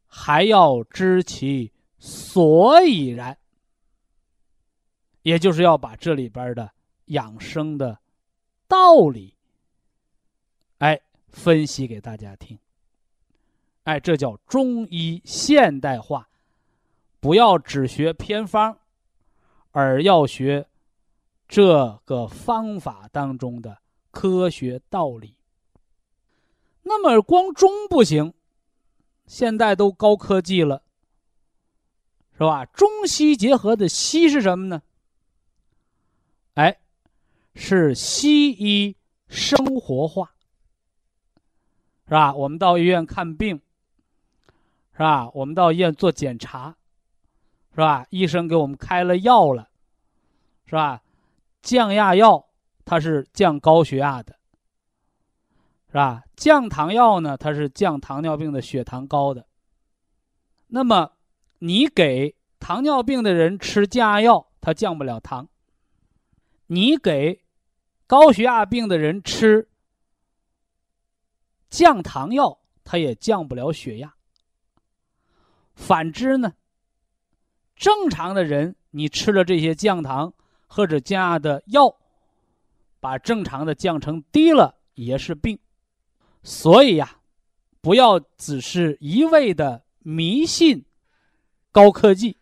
[0.07, 3.37] 还要知其所以然，
[5.25, 6.71] 也就是要把这里边的
[7.05, 7.97] 养生的。
[8.67, 9.33] 道理，
[10.77, 12.59] 哎，分析给大家听。
[13.85, 16.29] 哎，这叫中医现代化，
[17.19, 18.77] 不要只学偏方，
[19.71, 20.67] 而要学
[21.47, 23.79] 这个方法当中的
[24.11, 25.35] 科学道理。
[26.83, 28.31] 那么光中不行，
[29.25, 30.83] 现在都高科技了，
[32.33, 32.63] 是吧？
[32.65, 34.83] 中西结合的西是什么呢？
[36.55, 36.77] 哎。
[37.57, 38.97] 是西医
[39.29, 40.29] 生活化，
[42.03, 42.35] 是吧？
[42.35, 43.61] 我们到医院看病，
[44.91, 45.29] 是吧？
[45.29, 46.75] 我们到医院做检查，
[47.71, 48.05] 是吧？
[48.09, 49.69] 医生给我们开了药了，
[50.65, 51.01] 是吧？
[51.61, 52.45] 降压药
[52.83, 54.37] 它是降高血压的，
[55.87, 56.23] 是吧？
[56.35, 59.47] 降糖药呢，它是降糖尿病的血糖高的。
[60.67, 61.13] 那么，
[61.59, 65.45] 你给糖尿病的人吃降压药，它降不了糖；
[66.67, 67.43] 你给
[68.07, 69.69] 高血压病的人吃
[71.69, 74.15] 降糖药，他也降不了血压。
[75.73, 76.53] 反之呢，
[77.75, 80.33] 正常的人，你吃了这些降糖
[80.67, 81.95] 或者降压的药，
[82.99, 85.59] 把正常的降成低了也是病。
[86.43, 87.19] 所以呀，
[87.81, 90.85] 不要只是一味的迷信
[91.71, 92.37] 高科技、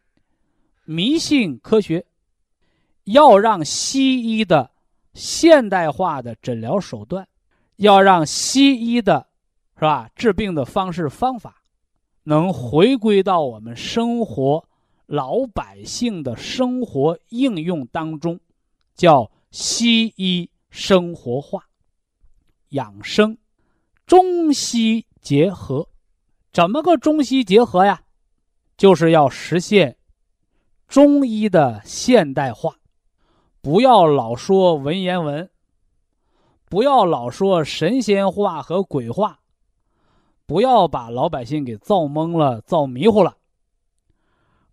[0.83, 2.05] 迷信科学，
[3.05, 4.71] 要让西医的。
[5.13, 7.27] 现代化的诊疗手段，
[7.75, 9.27] 要让西医的，
[9.75, 10.09] 是吧？
[10.15, 11.61] 治病的方式方法，
[12.23, 14.67] 能回归到我们生活
[15.05, 18.39] 老百姓的生活应用当中，
[18.95, 21.63] 叫西医生活化
[22.69, 23.37] 养生，
[24.07, 25.87] 中西结合。
[26.51, 28.01] 怎么个中西结合呀？
[28.77, 29.95] 就是要实现
[30.87, 32.75] 中医的现代化。
[33.63, 35.49] 不要老说文言文，
[36.67, 39.39] 不要老说神仙话和鬼话，
[40.45, 43.37] 不要把老百姓给造懵了、造迷糊了，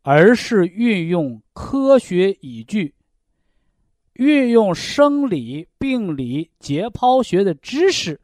[0.02, 2.96] 而是运用科学依据，
[4.14, 8.20] 运用生理、病理、解剖学的知识，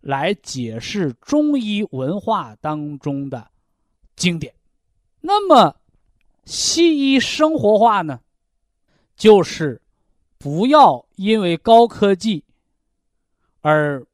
[0.00, 3.50] 来解释中医文化当中的
[4.14, 4.54] 经典。
[5.20, 5.74] 那么，
[6.44, 8.20] 西医生活化呢？
[9.18, 9.82] 就是
[10.38, 12.44] 不要因为高科技
[13.60, 14.06] 而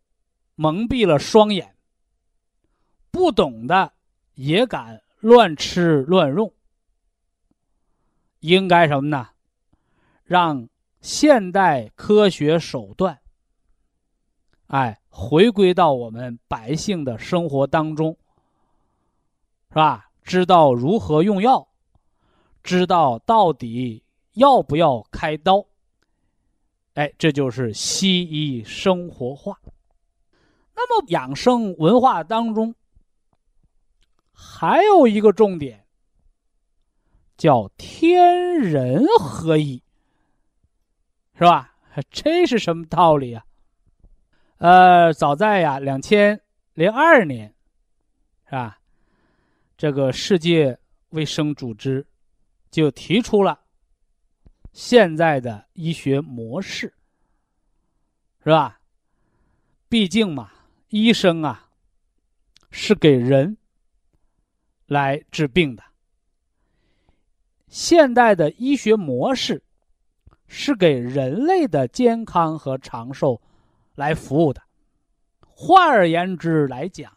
[0.54, 1.76] 蒙蔽了双眼，
[3.10, 3.92] 不懂的
[4.34, 6.50] 也敢乱吃乱用。
[8.40, 9.28] 应该什么呢？
[10.24, 10.66] 让
[11.02, 13.20] 现代科学手段，
[14.68, 18.16] 哎，回归到我们百姓的生活当中，
[19.68, 20.10] 是吧？
[20.22, 21.68] 知道如何用药，
[22.62, 24.02] 知道到底。
[24.34, 25.66] 要不要开刀？
[26.94, 29.58] 哎，这就是西医生活化。
[30.76, 32.74] 那么养生文化当中
[34.32, 35.84] 还有一个重点，
[37.36, 39.82] 叫天人合一，
[41.34, 41.74] 是吧？
[42.10, 43.44] 这是什么道理啊？
[44.58, 46.40] 呃，早在呀两千
[46.74, 47.54] 零二年，
[48.46, 48.78] 是吧？
[49.76, 50.78] 这个世界
[51.10, 52.06] 卫生组织
[52.70, 53.63] 就提出了。
[54.74, 56.92] 现在的医学模式，
[58.42, 58.80] 是吧？
[59.88, 60.50] 毕竟嘛，
[60.88, 61.70] 医生啊
[62.72, 63.56] 是给人
[64.87, 65.84] 来治病的。
[67.68, 69.62] 现代的医学模式
[70.48, 73.40] 是给人类的健康和长寿
[73.94, 74.60] 来服务的。
[75.40, 77.16] 换而言之来讲，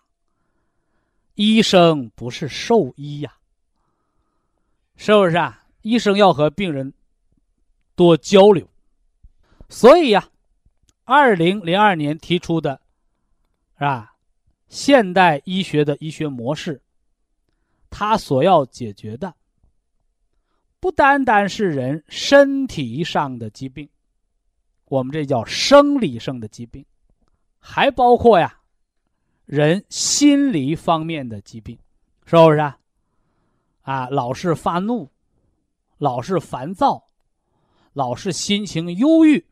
[1.33, 3.33] 医生不是兽医呀，
[4.95, 5.63] 是不是啊？
[5.81, 6.93] 医生要和病人
[7.97, 8.69] 多交流，
[9.69, 10.29] 所以呀，
[11.03, 12.79] 二零零二年提出的，
[13.73, 14.15] 是吧？
[14.69, 16.79] 现代医学的医学模式，
[17.89, 19.33] 它所要解决的，
[20.79, 23.89] 不单单是人身体上的疾病，
[24.85, 26.85] 我们这叫生理上的疾病，
[27.59, 28.59] 还包括呀。
[29.45, 31.79] 人心理方面的疾病，
[32.25, 32.77] 是不是啊？
[33.81, 35.09] 啊，老是发怒，
[35.97, 37.06] 老是烦躁，
[37.97, 39.43] 老是心情忧郁，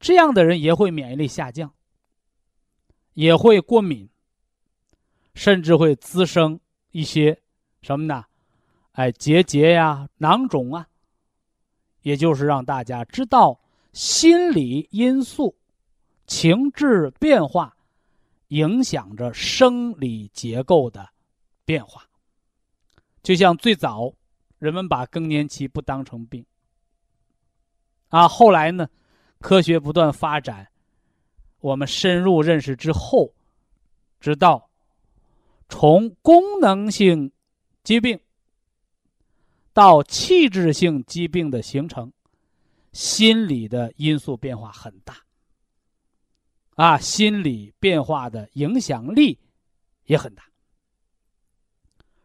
[0.00, 1.70] 这样的人也会免疫力下降，
[3.12, 4.08] 也会过敏，
[5.34, 6.58] 甚至会滋生
[6.92, 7.38] 一些
[7.82, 8.24] 什么呢？
[8.92, 10.88] 哎，结节呀、囊肿啊。
[12.00, 13.60] 也就是让大家知道
[13.92, 15.54] 心理因素、
[16.26, 17.76] 情志变化。
[18.48, 21.10] 影响着生理结构的
[21.64, 22.08] 变化，
[23.20, 24.14] 就像最早
[24.58, 26.46] 人们把更年期不当成病，
[28.08, 28.88] 啊，后来呢，
[29.40, 30.68] 科学不断发展，
[31.60, 33.34] 我们深入认识之后，
[34.20, 34.70] 知道
[35.68, 37.32] 从功能性
[37.82, 38.18] 疾病
[39.72, 42.12] 到器质性疾病的形成，
[42.92, 45.16] 心理的因素变化很大。
[46.76, 49.38] 啊，心理变化的影响力
[50.04, 50.44] 也很大，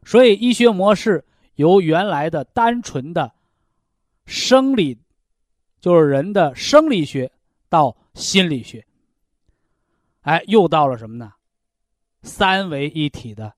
[0.04, 3.34] 所以医学模式由原来的单纯的
[4.26, 5.00] 生理，
[5.82, 7.32] 就是人的生理学，
[7.68, 8.86] 到心理学，
[10.22, 11.34] 哎，又到了什么呢？
[12.22, 13.54] 三维一体的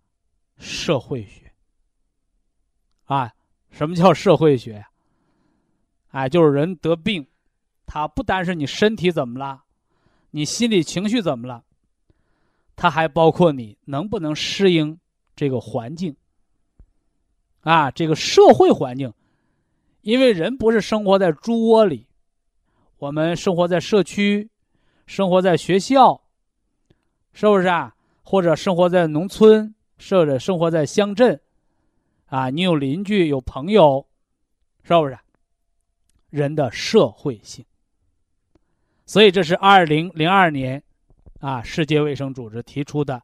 [0.57, 1.51] 社会学。
[3.03, 3.33] 啊，
[3.69, 4.89] 什么叫社会学呀？
[6.11, 7.27] 哎，就是人得病，
[7.85, 9.63] 他不单是你身体怎么了。
[10.31, 11.63] 你心理情绪怎么了？
[12.75, 14.97] 它还包括你能不能适应
[15.35, 16.15] 这个环境
[17.61, 19.13] 啊，这个社会环境。
[20.01, 22.07] 因为人不是生活在猪窝里，
[22.97, 24.49] 我们生活在社区，
[25.05, 26.21] 生活在学校，
[27.33, 27.95] 是不是啊？
[28.21, 31.39] 或者生活在农村，或者生活在乡镇，
[32.27, 34.07] 啊，你有邻居，有朋友，
[34.83, 35.17] 是不是？
[36.29, 37.65] 人的社会性。
[39.05, 40.81] 所以，这是二零零二年，
[41.39, 43.21] 啊，世界卫生组织提出的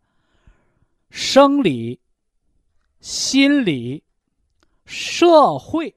[1.10, 2.00] 生理、
[3.00, 4.04] 心理、
[4.86, 5.96] 社会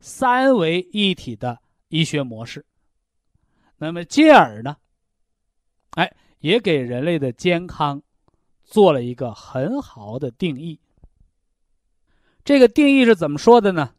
[0.00, 2.64] 三维一体的医学模式。
[3.84, 4.76] 那么，进而呢，
[5.96, 8.00] 哎，也给人类的健康
[8.62, 10.78] 做了一个很好的定义。
[12.44, 13.92] 这个定义是怎么说的呢？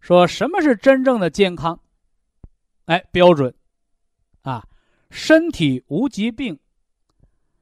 [0.00, 1.78] 说什么是真正的健康？
[2.86, 3.54] 哎，标准，
[4.40, 4.66] 啊，
[5.10, 6.58] 身体无疾病，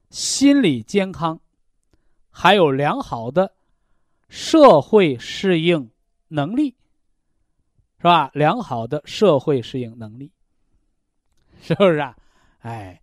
[0.09, 1.41] 心理健康，
[2.29, 3.53] 还有良好的
[4.29, 5.91] 社会适应
[6.29, 6.77] 能力，
[7.97, 8.31] 是吧？
[8.33, 10.31] 良好的社会适应能力，
[11.63, 12.17] 是不是啊？
[12.61, 12.99] 哎，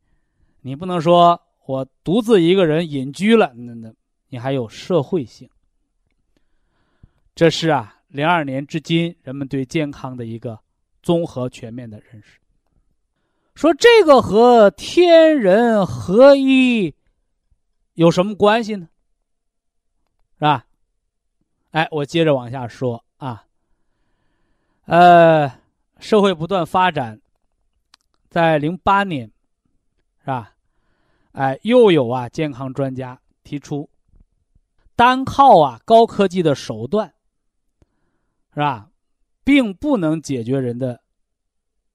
[0.63, 3.95] 你不能说我独自一个人隐居了，那那
[4.29, 5.49] 你还有社会性。
[7.35, 10.61] 这是啊，零二年至今人们对健康的一个。
[11.01, 12.39] 综合全面的认识，
[13.55, 16.95] 说这个和天人合一
[17.95, 18.89] 有什么关系呢？
[20.35, 20.67] 是吧？
[21.71, 23.47] 哎，我接着往下说啊。
[24.85, 25.51] 呃，
[25.99, 27.19] 社会不断发展，
[28.29, 29.31] 在零八年，
[30.21, 30.55] 是吧？
[31.33, 33.89] 哎，又有啊健康专家提出，
[34.97, 37.15] 单靠啊高科技的手段，
[38.53, 38.91] 是吧？
[39.45, 41.03] 并不能解决人的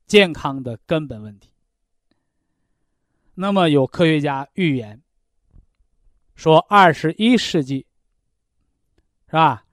[0.07, 1.51] 健康的根本问题。
[3.35, 5.01] 那么，有科学家预言
[6.35, 7.85] 说，二十一世纪
[9.27, 9.65] 是吧？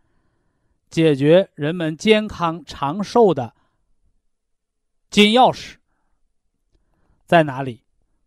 [0.90, 3.54] 解决人们健康长寿的
[5.08, 5.76] 金钥匙
[7.30, 7.80] 在哪里？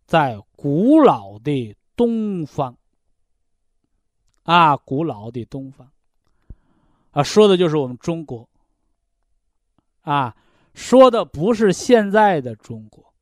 [0.06, 2.78] 在古老的东方
[4.43, 5.91] 啊，古老的东方
[7.12, 8.47] 啊，说的就是我们中国。
[10.04, 10.34] 啊，
[10.74, 13.14] 说的不是现在的中国，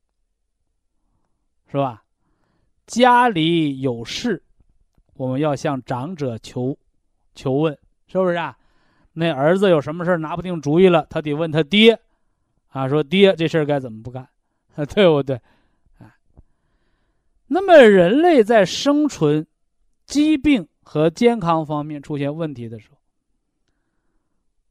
[1.65, 2.03] 是吧？
[2.85, 4.43] 家里有事，
[5.15, 6.77] 我们要向长者求
[7.33, 7.75] 求问，
[8.05, 8.55] 是不是啊？
[9.13, 11.99] 那儿子有什么事拿不定主意了，他得问他爹，
[12.67, 14.29] 啊，说爹这事该怎么不干，
[14.93, 15.41] 对不对？
[17.53, 19.45] 那么人类在生存、
[20.05, 22.97] 疾病和健康方面出现问题的时候，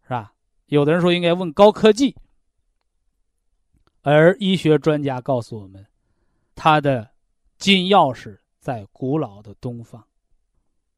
[0.05, 0.33] 是吧？
[0.65, 2.17] 有的人说应该问高科技，
[4.01, 5.87] 而医学专家告诉我们，
[6.55, 7.11] 他的
[7.59, 10.03] 金钥匙在古老的东方。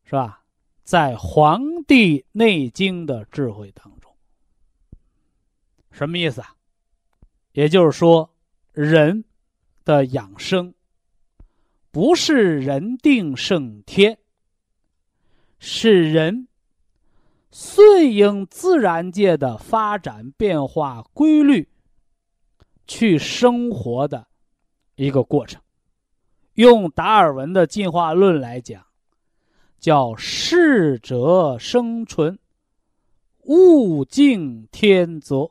[0.04, 0.44] 是吧？
[0.84, 4.14] 在《黄帝内经》的智慧当中，
[5.90, 6.54] 什么意思啊？
[7.52, 8.30] 也就是说，
[8.72, 9.24] 人
[9.84, 10.72] 的养生
[11.92, 14.18] 不是人定胜天，
[15.58, 16.48] 是人
[17.50, 21.68] 顺应自然界的发展变化规律
[22.86, 24.26] 去生活的
[24.94, 25.60] 一个过程。
[26.54, 28.86] 用达尔文的进化论来讲，
[29.78, 32.38] 叫适者生存，
[33.42, 35.50] 物竞天择。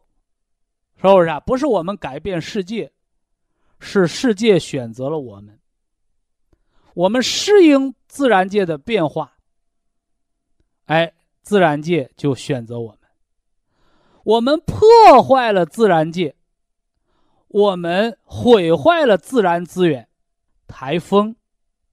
[0.95, 1.39] 是不是啊？
[1.39, 2.91] 不是我们改变世界，
[3.79, 5.61] 是世界选择了我们。
[6.93, 9.37] 我们适应自然界的变化，
[10.85, 12.97] 哎，自然界就选择我们。
[14.23, 16.35] 我们破坏了自然界，
[17.47, 20.07] 我们毁坏了自然资源，
[20.67, 21.35] 台风、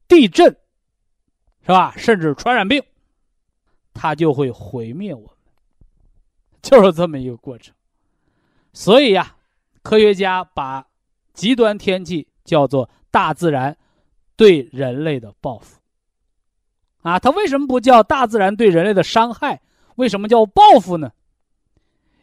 [0.07, 0.55] 地震，
[1.63, 1.95] 是吧？
[1.97, 2.83] 甚至传染病，
[3.95, 5.31] 它就会毁灭我们，
[6.61, 7.73] 就是这么一个过程。
[8.73, 9.37] 所以呀，
[9.83, 10.87] 科学家把
[11.33, 13.78] 极端天气叫做大自然
[14.39, 15.79] 对人类的报复。
[17.03, 19.61] 啊，它为什么不叫大自然对人类的伤害？
[19.97, 21.13] 为什么叫报复呢？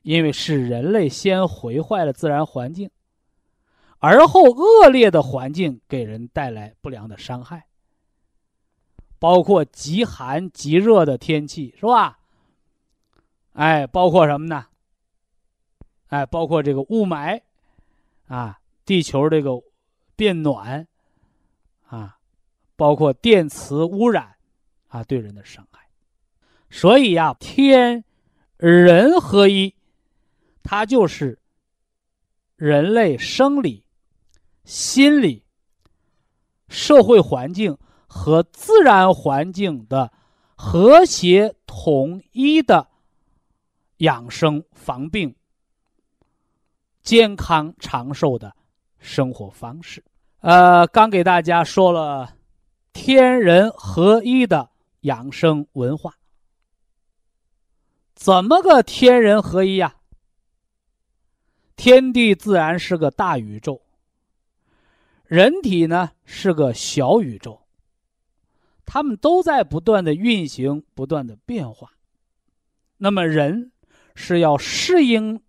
[0.01, 2.89] 因为是人类先毁坏了自然环境，
[3.99, 7.65] 而后恶劣的环境给人带来不良的伤害，
[9.17, 12.19] 包括极寒极热的天气，是吧？
[13.53, 14.67] 哎，包括什么呢？
[16.07, 17.41] 哎，包括这个雾霾，
[18.27, 19.51] 啊，地球这个
[20.15, 20.87] 变暖，
[22.75, 24.35] 包括电磁污染，
[24.87, 25.87] 啊，对人的伤害。
[26.69, 28.03] 所以呀，天
[28.57, 29.73] 人合一，
[30.63, 31.39] 它就是
[32.55, 33.85] 人类生理、
[34.63, 35.45] 心理、
[36.67, 40.11] 社会环境和自然环境的
[40.55, 42.87] 和谐统一的
[43.97, 45.33] 养生防病。
[47.03, 48.51] 健康长寿的
[48.97, 50.03] 生活方式。
[50.39, 52.34] 呃，刚给大家说了
[52.95, 54.71] 天人合一的
[55.01, 56.17] 养生文化。
[58.15, 59.97] 怎么个天人合一呀？
[61.75, 63.81] 天地自然是个大宇宙，
[65.25, 67.63] 人体呢是个小宇宙，
[68.85, 71.91] 他们都在不断的运行，不断的变化。
[72.97, 73.73] 那么人
[74.15, 75.43] 是要适应。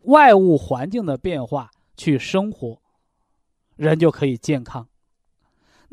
[0.00, 2.82] 外物环境的变化去生活，
[3.76, 4.88] 人就可以健康。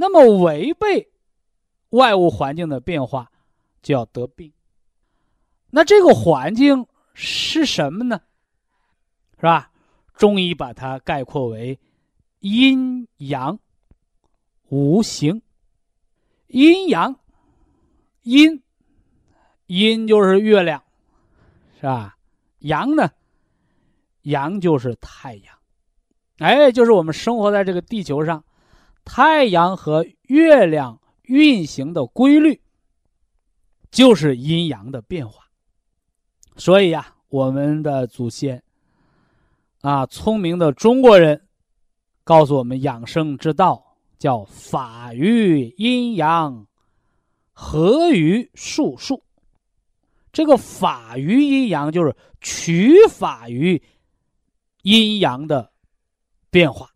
[0.01, 1.11] 那么违背
[1.91, 3.31] 外物环境的变化，
[3.83, 4.51] 就要得病。
[5.69, 8.19] 那这个环境是什么呢？
[9.35, 9.71] 是吧？
[10.15, 11.79] 中医把它概括为
[12.39, 13.59] 阴阳
[14.69, 15.39] 无形。
[16.47, 17.15] 阴阳，
[18.23, 18.63] 阴
[19.67, 20.83] 阴就是月亮，
[21.79, 22.17] 是吧？
[22.57, 23.11] 阳呢？
[24.23, 25.55] 阳就是太阳，
[26.39, 28.43] 哎，就是我们生活在这个地球上，
[29.13, 32.61] 太阳和月亮运行的规律，
[33.91, 35.43] 就是阴阳的变化。
[36.55, 38.63] 所以呀，我们的祖先
[39.81, 41.45] 啊，聪明的中国人，
[42.23, 46.65] 告诉我们养生之道叫法于阴阳，
[47.51, 49.21] 合于术数。
[50.31, 53.83] 这个法于阴阳，就是取法于。
[54.83, 55.73] 阴阳的
[56.49, 56.90] 变化，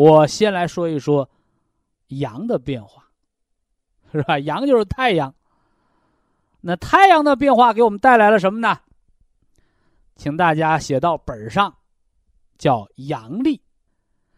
[0.00, 1.28] 我先来说一说
[2.06, 3.04] 阳的变化，
[4.10, 4.38] 是吧？
[4.38, 5.34] 阳就是太阳。
[6.62, 8.80] 那太阳的变化给我们带来了什么呢？
[10.16, 11.76] 请大家写到本上，
[12.56, 13.60] 叫阳历。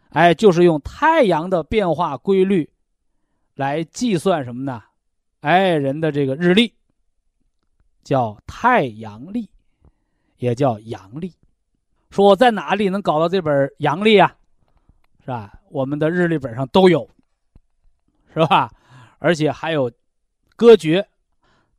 [0.09, 2.69] 哎，就是用太阳的变化规律
[3.55, 4.83] 来计算什么呢？
[5.39, 6.73] 哎，人的这个日历
[8.03, 9.49] 叫太阳历，
[10.39, 11.33] 也叫阳历。
[12.09, 14.35] 说我在哪里能搞到这本阳历啊？
[15.23, 15.53] 是吧？
[15.69, 17.09] 我们的日历本上都有，
[18.33, 18.69] 是吧？
[19.19, 19.89] 而且还有
[20.57, 21.07] 歌诀：“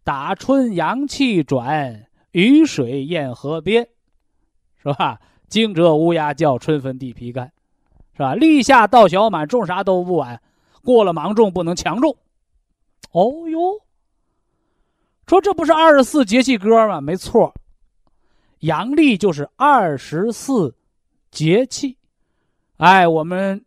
[0.03, 3.86] 打春阳气转，雨水验河边，
[4.82, 5.20] 是吧？
[5.49, 7.53] 惊蛰乌鸦叫，春分地皮干，
[8.14, 8.34] 是吧？
[8.34, 10.40] 立夏稻小满，种啥都不晚，
[10.82, 12.16] 过了芒种不能强种。”
[13.12, 13.82] 哦哟，
[15.26, 17.01] 说这不是二十四节气歌吗？
[17.01, 17.55] 没错。
[18.61, 20.74] 阳历就是二十四
[21.30, 21.99] 节气，
[22.78, 23.64] 哎，我们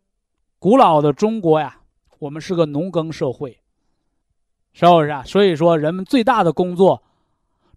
[0.59, 1.79] 古老的中国呀，
[2.19, 3.57] 我们是个农耕社会，
[4.73, 5.23] 是不是啊？
[5.23, 7.01] 所以说，人们最大的工作、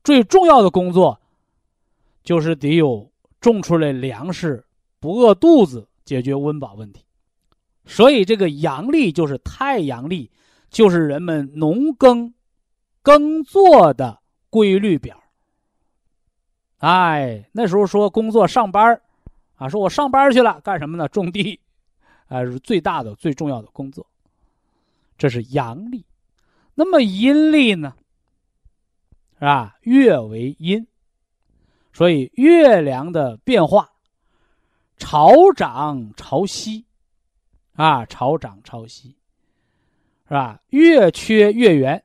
[0.02, 1.20] 最重要的工作，
[2.24, 3.10] 就是得有
[3.40, 4.64] 种出来粮食，
[4.98, 7.04] 不饿肚子，解决温饱问题。
[7.86, 10.30] 所以，这个阳历就是太阳历，
[10.68, 12.34] 就是人们农耕
[13.02, 14.18] 耕作的
[14.50, 15.22] 规律表。
[16.78, 19.00] 哎，那时候说工作上班
[19.60, 21.06] 啊，说我上班去了，干什么呢？
[21.08, 21.60] 种地，
[22.28, 24.06] 啊，是最大的、最重要的工作。
[25.18, 26.02] 这是阳历。
[26.74, 27.94] 那么阴历呢？
[29.34, 29.76] 是吧？
[29.82, 30.86] 月为阴，
[31.92, 33.90] 所以月亮的变化，
[34.96, 36.82] 潮涨潮汐，
[37.74, 39.14] 啊，潮涨潮汐，
[40.26, 40.58] 是吧？
[40.68, 42.02] 月缺月圆，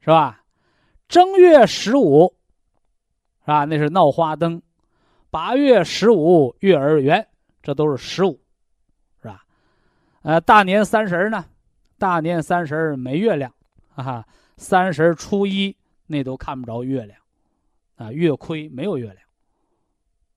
[0.00, 0.42] 是吧？
[1.06, 2.34] 正月十五。
[3.44, 4.62] 啊，那是闹花灯，
[5.30, 7.26] 八月十五月儿圆，
[7.62, 8.40] 这都是十五，
[9.22, 9.44] 是吧？
[10.22, 11.46] 呃，大年三十呢，
[11.98, 13.54] 大年三十没月亮，
[13.94, 14.26] 啊，
[14.56, 15.76] 三十初一
[16.06, 17.18] 那都看不着月亮，
[17.96, 19.18] 啊，月亏没有月亮，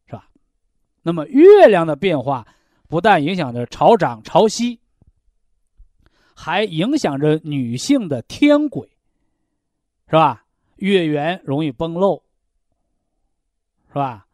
[0.05, 0.29] 是吧？
[1.01, 2.47] 那么月亮的变化
[2.87, 4.77] 不但影响着潮涨潮汐，
[6.35, 8.87] 还影响着女性的天轨，
[10.05, 10.45] 是吧？
[10.75, 12.21] 月圆容易崩漏。
[13.87, 14.25] 是吧？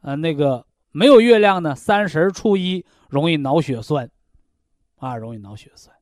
[0.00, 4.10] 呃，那个没有月亮呢，三十初一容易脑血栓，
[4.96, 5.94] 啊，容易脑血栓。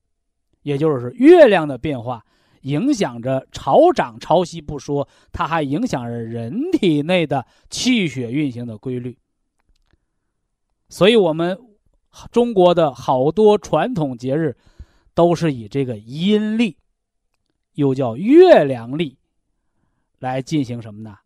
[0.63, 2.25] 也就是月亮的变化
[2.63, 9.17] 影响着潮涨潮汐不说，它还影响着人体内的气血运行的规律。
[10.89, 11.59] 所以，我们
[12.31, 14.57] 中国的好多传统节日
[15.15, 16.77] 都是以这个阴历，
[17.75, 19.19] 又叫月亮历，
[20.19, 21.19] 来进行什么呢？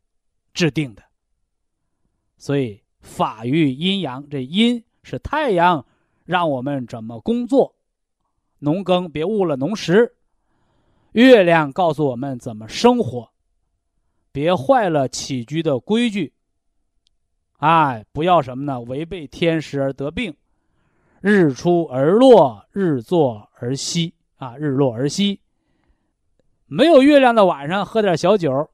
[0.53, 1.03] 制定的。
[2.41, 5.85] 所以法于阴阳，这阴是太阳，
[6.25, 7.75] 让我们怎么工作，
[8.61, 10.15] 农耕别误了农时；
[11.13, 13.29] 月亮告诉我们怎么生活，
[14.33, 16.33] 别坏了起居的规矩。
[17.59, 18.81] 哎，不要什么呢？
[18.81, 20.35] 违背天时而得病，
[21.21, 25.43] 日出而落，日作而息啊，日落而息。
[26.65, 28.71] 没有月亮的晚上，喝点小酒。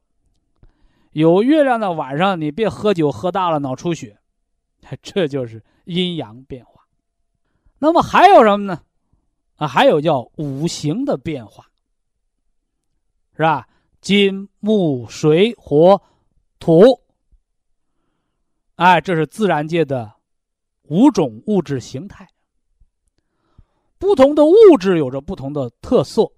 [1.16, 4.18] 有月亮的晚上，你别喝酒喝大了脑出血，
[5.00, 6.86] 这就是阴阳变化。
[7.78, 8.82] 那么还有什么呢？
[9.54, 11.70] 啊，还有叫五行的变化，
[13.34, 13.66] 是吧？
[14.02, 16.02] 金木水火
[16.58, 17.00] 土，
[18.74, 20.12] 哎，这是自然界的
[20.82, 22.28] 五种物质形态。
[23.96, 26.30] 不同的物质有着不同的特色，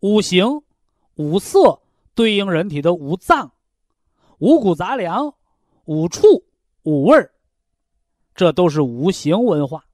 [0.00, 0.62] 五行、
[1.14, 1.80] 五色。
[2.18, 3.52] 对应人体的五脏、
[4.38, 5.32] 五谷杂粮、
[5.84, 6.44] 五畜、
[6.82, 7.32] 五味儿，
[8.34, 9.84] 这都是五行文化。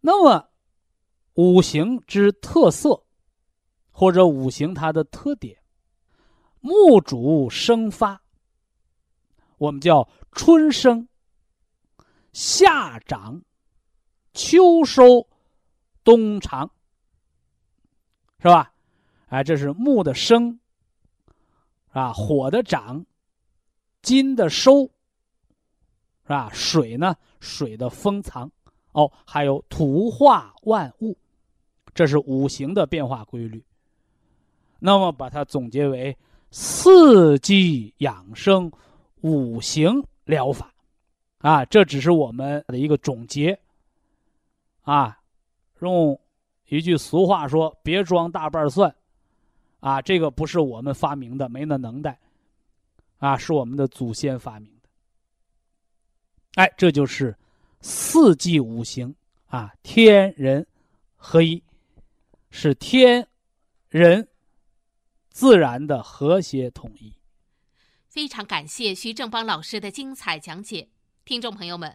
[0.00, 0.48] 那么，
[1.34, 3.04] 五行之特色，
[3.90, 5.58] 或者五行它的特点，
[6.60, 8.22] 木主生发，
[9.58, 11.06] 我们叫春生、
[12.32, 13.42] 夏长、
[14.32, 15.28] 秋收、
[16.02, 16.70] 冬藏，
[18.38, 18.72] 是吧？
[19.26, 20.58] 哎，这是木的生。
[21.94, 23.06] 啊，火的长，
[24.02, 24.82] 金的收，
[26.24, 26.50] 是吧？
[26.52, 28.50] 水呢，水的封藏，
[28.90, 31.16] 哦，还有土化万物，
[31.94, 33.64] 这是五行的变化规律。
[34.80, 36.18] 那么把它总结为
[36.50, 38.68] 四季养生
[39.20, 40.74] 五行疗法，
[41.38, 43.56] 啊，这只是我们的一个总结。
[44.82, 45.16] 啊，
[45.78, 46.20] 用
[46.66, 48.92] 一句俗话说：“别装大瓣蒜。”
[49.84, 52.18] 啊，这个不是我们发明的，没那能耐，
[53.18, 54.88] 啊，是我们的祖先发明的。
[56.54, 57.36] 哎，这就是
[57.82, 59.14] 四季五行
[59.44, 60.66] 啊，天人
[61.16, 61.62] 合一，
[62.48, 63.28] 是天
[63.90, 64.26] 人
[65.28, 67.14] 自然的和谐统一。
[68.08, 70.88] 非常感谢徐正邦老师的精彩讲解，
[71.26, 71.94] 听众朋友们。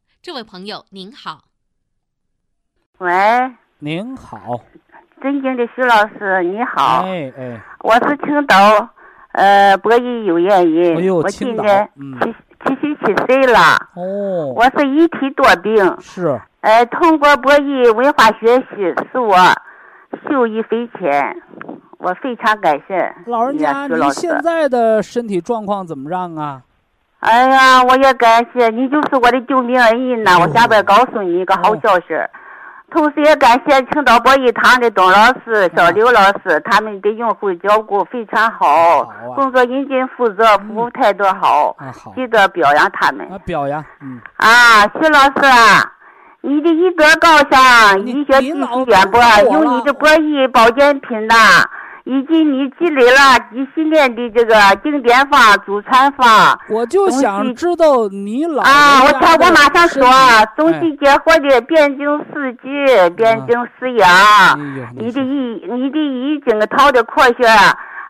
[0.23, 1.45] 这位朋友您好，
[2.99, 3.11] 喂，
[3.79, 4.61] 您好，
[5.19, 7.33] 尊敬的徐老师你好，哎。
[7.35, 8.55] 哎，我是青岛，
[9.31, 13.59] 呃，博弈有原因，哎，我今年七七十七岁了，
[13.95, 18.75] 哦，我是一体多病，是，呃，通过博弈文化学习，
[19.11, 19.35] 使我
[20.29, 21.35] 受益匪浅，
[21.97, 26.61] 我非常感谢老人家，您现在的身体状况怎么样啊？
[27.21, 30.39] 哎呀，我也感谢你，就是我的救命恩人呐！
[30.39, 32.07] 我下边告诉你一个好消息，
[32.89, 38.65] 同时也感谢青岛博医堂的董老师、小刘老师，他们对用户照顾非常好，
[39.03, 39.35] 好啊。
[39.35, 42.11] 工作认真负责，服务态度好，啊好。
[42.15, 43.27] 值得表扬他们。
[43.31, 45.93] 啊表扬，嗯，啊，徐老师啊，
[46.41, 51.35] 你的医德高尚，你医学知识渊博有你的博医保健品呐，
[52.03, 56.59] 以及你积累了几十年的这个经典方、祖传方。
[56.69, 60.03] 我就想知道你老啊，我人家瞧，我马上说
[60.57, 62.69] 中西结合的辩证四季、
[63.15, 64.09] 辩证施养，
[64.95, 67.45] 你的说医，你的医经套的科学，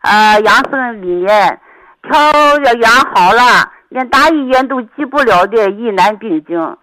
[0.03, 1.59] 呃，养生理念，
[2.01, 2.17] 调
[2.63, 6.77] 要养好了，连大医院都治不了的疑难病症，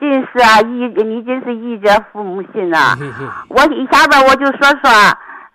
[0.00, 4.90] 真是啊，医你真是医者父母心呐、嘿嘿嘿我一下边我就说说，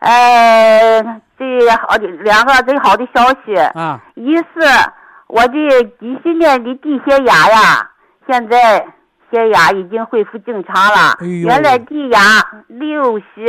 [0.04, 1.02] 呃，
[1.38, 3.56] 这好的两个最好的消息。
[3.74, 4.44] 啊，一是
[5.28, 7.90] 我的几十年的低血压呀，
[8.28, 8.86] 现在
[9.32, 11.18] 血压已经恢复正常了。
[11.22, 12.20] 哎原来低压
[12.68, 13.46] 六十，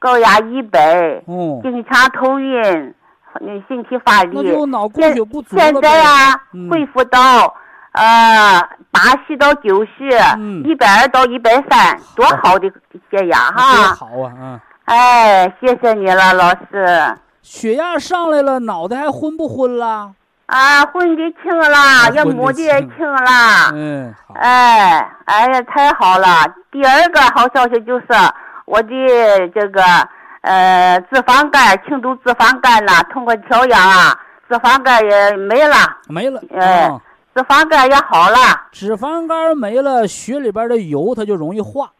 [0.00, 2.94] 高压一百，哦，经常头晕，
[3.40, 4.36] 嗯，身体乏力。
[4.96, 5.14] 现
[5.50, 5.80] 现。
[5.80, 7.54] 在呀、嗯恢复到
[7.92, 8.60] 呃
[8.90, 12.68] 八十到九十嗯，一百二到一百三，多好的
[13.10, 13.94] 血压多哈！
[13.94, 17.14] 好啊，嗯，哎，谢谢你了，老师。
[17.42, 20.12] 血压上来了，脑袋还昏不昏了？
[20.46, 23.70] 啊，昏的轻了，也摸的也清清了。
[23.74, 26.26] 嗯，哎，哎呀，太好了！
[26.72, 28.06] 第二个好消息就是
[28.64, 28.88] 我的
[29.54, 29.82] 这个
[30.40, 34.18] 呃脂肪肝，轻度脂肪肝呐，通过调养啊，
[34.48, 35.76] 脂肪肝也没了，
[36.08, 36.40] 没了。
[36.58, 36.98] 哎啊
[37.34, 38.38] 脂肪肝也好了。
[38.72, 41.90] 脂肪肝没了，血里边的油它就容易化。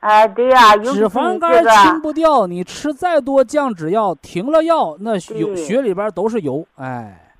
[0.00, 6.66] 哎，对呀、啊脂肪肝清不掉，你吃再多降脂药，停了药，那油血里边都是油。
[6.76, 7.32] 哎，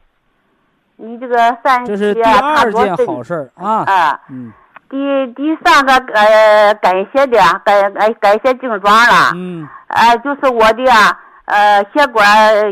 [0.97, 3.85] 你这个三这是第二件好事儿啊。
[3.85, 4.21] 啊。
[4.29, 4.53] 嗯
[4.91, 4.97] 第
[5.35, 11.17] 第三个呃感谢的感哎感谢敬庄了，嗯，呃就是我的啊
[11.51, 12.24] 呃血管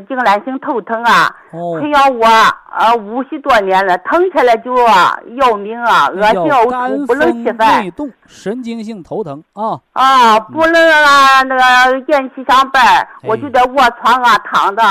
[0.07, 2.27] 痉挛性头疼啊，哦困，扰我
[2.79, 9.81] 呃五十多年了，疼起来就啊要命啊，恶心呕吐，不能吃饭内动，神经性头疼啊。
[9.93, 14.83] 啊，不能啊那个延期上班，我就得卧床啊躺着。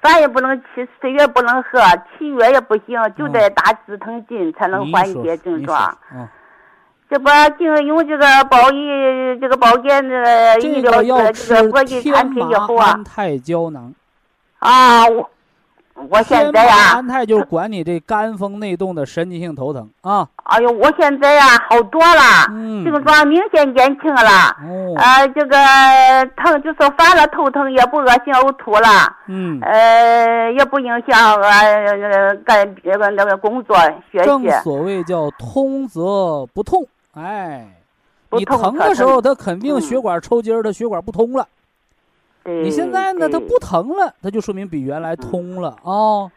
[0.00, 1.80] 饭也不能吃，水也不能喝，
[2.18, 5.96] 吃药也不行，就得打止疼针才能缓解症状。
[6.14, 6.28] 嗯，
[7.14, 13.94] 这不经用这个保医这个保健这个医疗这个这个国际产品以后啊安泰胶囊。
[14.58, 15.30] 啊，我
[16.08, 20.26] 我现在呀、安泰就是管你这肝风内动的神经性头疼啊。
[20.42, 24.56] 哎呦，我现在呀、好多了，嗯症状明显减轻了。
[24.68, 25.56] 哦，呃，这个
[26.36, 28.88] 疼就是犯了头疼，也不恶心呕吐了，
[29.28, 33.76] 嗯，呃，也不影响我呃干那个那个工作
[34.10, 34.50] 学习正习。
[34.64, 36.84] 所谓叫通则不痛，
[37.14, 37.66] 哎，
[38.30, 41.46] 你疼的时候，疼它肯定嗯血管抽筋儿，它血管不通了。
[42.42, 46.30] 对你现在呢，它不疼了，它就说明比原来通了啊。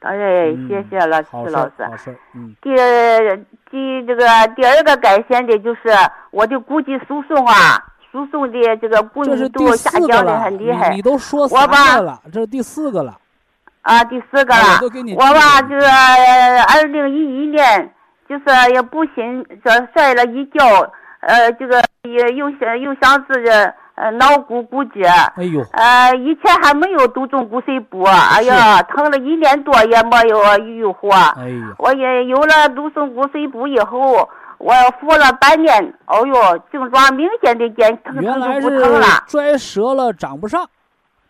[0.00, 0.14] 哎，
[0.56, 1.82] 嗯谢谢了，好事徐老师。
[1.82, 2.70] 儿好事，嗯，第
[3.70, 4.24] 第这个
[4.56, 5.90] 第二个改善的就是
[6.30, 13.18] 我的估计输送啊，输送的这个骨密度下降的，很厉害你你都说我三吧个了，这是第四个了。
[13.82, 14.02] 啊。
[14.04, 14.80] 第四个哎了
[15.16, 17.92] 我吧就是二零一一年
[18.30, 20.64] 就是也不行这摔了一跤，
[21.18, 23.50] 呃，这个也又想又想自己
[23.96, 25.00] 呃脑骨骨折。
[25.34, 31.10] 哎呦，呃，以前还没有杜仲骨髓补，哎呀，疼了一年多也没有愈合。
[31.10, 34.28] 哎呀，我也有了杜松骨髓补以后，
[34.58, 40.62] 我服了半年，哦呦，症状明显的减疼原来疼就是不疼了摔折了，长不上。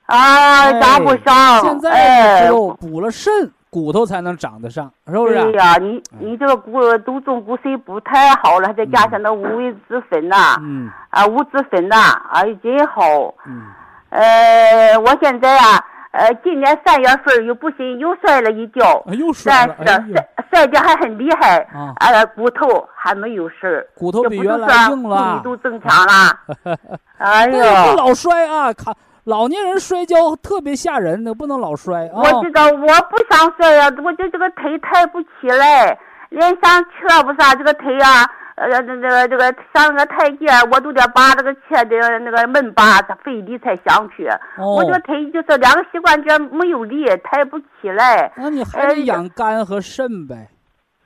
[0.05, 1.61] 啊，哎长不上。
[1.62, 5.44] 现在哎只有补了肾，骨头才能长得上，是不是啊？
[5.44, 11.96] 对呀，你你这个骨都中骨髓补太好了，再加上那五味子粉呐，嗯啊五子粉呐，
[12.32, 13.02] 哎真好。
[13.46, 13.62] 嗯，
[14.10, 15.78] 呃，我现在啊，
[16.10, 20.02] 呃，今年三月份又不幸又摔了一跤，哎又摔了，摔
[20.50, 22.66] 摔的还很厉害，啊呃，骨头
[22.96, 23.86] 还没有事儿。
[23.94, 25.42] 骨头比原来硬了密。
[25.44, 26.76] 度增强了。
[27.18, 28.92] 哎呦，老摔啊，看
[29.24, 32.12] 老年人摔跤特别吓人的，不能老摔啊。
[32.14, 35.98] 我知道我不想摔呀、我就这个腿抬不起来，
[36.30, 38.24] 连上车不啥，这个腿呀、
[38.56, 44.26] 呃，这这个这个上个台阶，我都得把这个车的那个门把它费力才上去。
[44.56, 48.32] 哦我这个腿就是两个膝关节没有力，抬不起来。
[48.36, 50.48] 那你还哎得养肝和肾呗。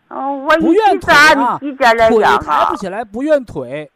[0.08, 2.76] 嗯、我不愿一直腿啊腿抬不。
[2.76, 3.90] 起来，不愿腿，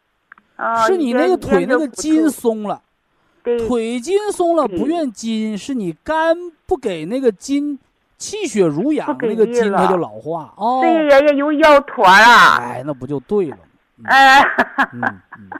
[0.56, 2.88] 啊是你那个腿那个筋，松了，对
[3.57, 6.36] 腿筋松了，不愿筋，是你肝
[6.66, 7.78] 不给那个筋
[8.16, 10.80] 气血濡养那个筋它就老化哦。
[10.82, 12.59] 对，也也有腰托啊。
[12.61, 13.62] 哎，那不就对了吗？
[14.05, 14.40] 哎，
[14.92, 15.51] 嗯嗯，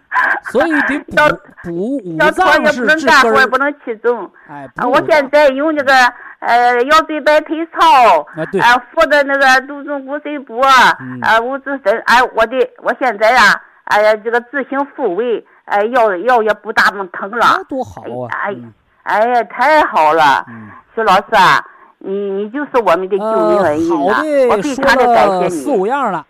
[0.53, 1.29] 所以得补 小
[1.65, 3.59] 补五脏是也不能治根儿干活，也不。
[3.59, 4.31] 能起重。
[4.49, 5.93] 哎，啊，我现在用这个
[6.39, 10.61] 呃腰椎白腿操，啊对啊敷的那个杜仲骨髓补，
[11.01, 18.29] 嗯啊五子参，哎，我的我现在呀，哎呀这个自行复位，哎腰腰也不大么疼了那，多好啊！
[18.43, 18.73] 哎嗯
[19.05, 20.69] 哎呀太好了，嗯。
[20.95, 21.65] 徐老师啊，
[21.99, 25.63] 你你就是我们的救命呃恩，人我的，说非常的感了谢你。
[25.63, 26.27] 四五样了。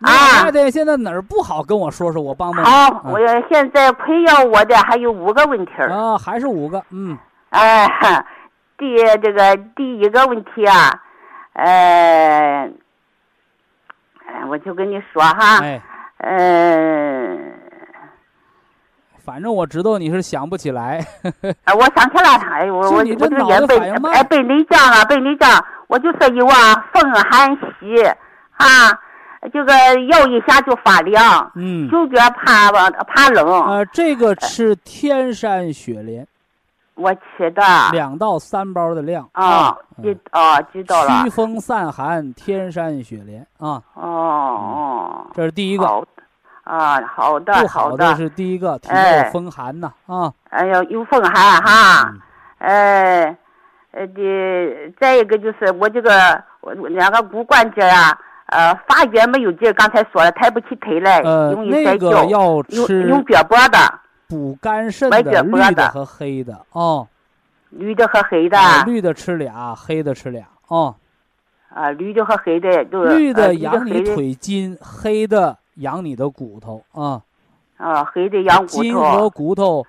[0.00, 2.66] 啊太太现在哪儿不好，跟我说说，我帮帮你。
[2.66, 3.18] 好，嗯我
[3.50, 5.90] 现在困扰我的还有五个问题儿。
[5.90, 7.16] 啊，还是五个，嗯，
[7.50, 8.24] 哎，
[8.78, 11.02] 第这个第一个问题啊，
[11.54, 12.70] 呃，
[14.26, 15.80] 哎我就跟你说哈，哎，
[16.18, 17.36] 呃，
[19.24, 21.02] 反正我知道你是想不起来，
[21.64, 28.04] 哎我想起来了，哎，我我我这也背脑哎背内讲啊，背内讲，我就是有啊风寒袭
[28.56, 28.92] 啊，
[29.50, 29.72] 这个
[30.08, 32.70] 摇一下就发凉，嗯，手脚怕
[33.04, 36.26] 怕冷，呃，这个吃天山雪莲。
[36.96, 39.28] 我吃的两到三包的量。
[39.32, 40.04] 啊，嗯。
[40.04, 41.24] 知啊知道了。
[41.24, 45.84] 驱，风散寒天山雪莲啊，哦哦，这是第一个。
[46.64, 48.14] 啊，好的不好好的。
[48.16, 52.20] 是第一个体哎内风寒呐啊，哎呀，有风寒哈嗯，
[52.58, 53.36] 哎，
[53.92, 63.78] 呃的，再一个就是我这个我我两个骨关节啊，呃，发觉没有劲儿，刚才说了，抬不起腿来，呃，容易那个摔跤，要有吃用脚脖的，
[64.26, 67.06] 补肝肾的绿的和黑的哦，
[67.68, 70.94] 绿的和黑的，啊绿的吃俩，黑的吃俩哦，
[71.68, 77.22] 啊，绿的和黑的都绿的呃养你腿筋，黑的养你的骨头啊。
[77.76, 78.82] 啊，黑的养骨头。
[78.82, 79.84] 筋和，骨头，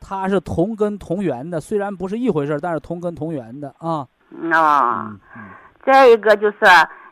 [0.00, 4.06] 它是同根同源的，虽然不是一回事儿，但是同根同源的啊。
[4.30, 5.08] 嗯啊。
[5.08, 5.42] 嗯，嗯，
[5.84, 6.58] 再一个就是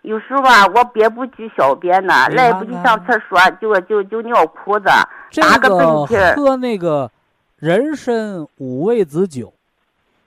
[0.03, 4.89] 有时候吧，我憋不住小便呢，来不及上厕所，就就就尿裤子，
[5.31, 7.11] 这打个个喷嚏喝那个
[7.57, 9.53] 人参五味子酒，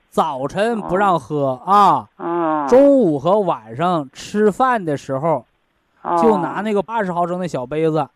[0.09, 5.43] 早晨不让喝啊，嗯，中午和晚上吃饭的时候
[6.21, 8.07] 就拿哦那个八十毫升的小杯子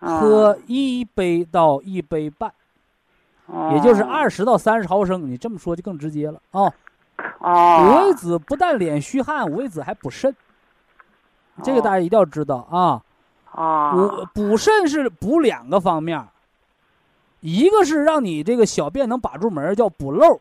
[0.00, 2.52] 嗯喝一杯到一杯半，
[3.72, 5.30] 也就是二十到三十毫升。
[5.30, 6.72] 你这么说就更直接了啊。
[7.38, 10.34] 哦，五味子不但脸虚汗，五味子还补肾，
[11.62, 13.02] 这个大家一定要知道啊。
[13.52, 16.28] 哦补补肾是补两个方面儿，
[17.40, 20.40] 一个是让你这个小便能把住门儿，叫补漏；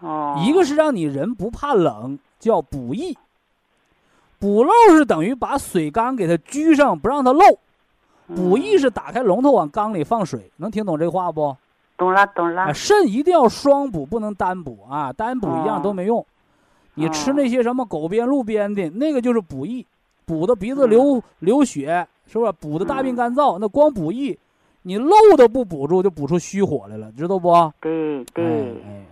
[0.00, 3.18] 哦，一个是让你人不怕冷，叫补益。
[4.42, 7.44] 补漏是等于把水缸给它拘上，不让它漏；
[8.26, 10.50] 补益是打开龙头往缸里放水。
[10.56, 11.56] 能听懂这话不？
[11.96, 16.26] 懂了懂了啊，，肾一定要双补，不能单补啊，单补一样哦都没用。
[16.94, 19.86] 你吃哦那些什么狗鞭、鹿鞭的，那个就是补益，
[20.26, 22.50] 补的鼻子嗯流、流血，是不是？
[22.50, 24.36] 补的大病嗯干燥，那光补益，
[24.82, 27.52] 你漏都不补住，就补出虚火来了，知道不？
[27.80, 29.04] 对哎对，哎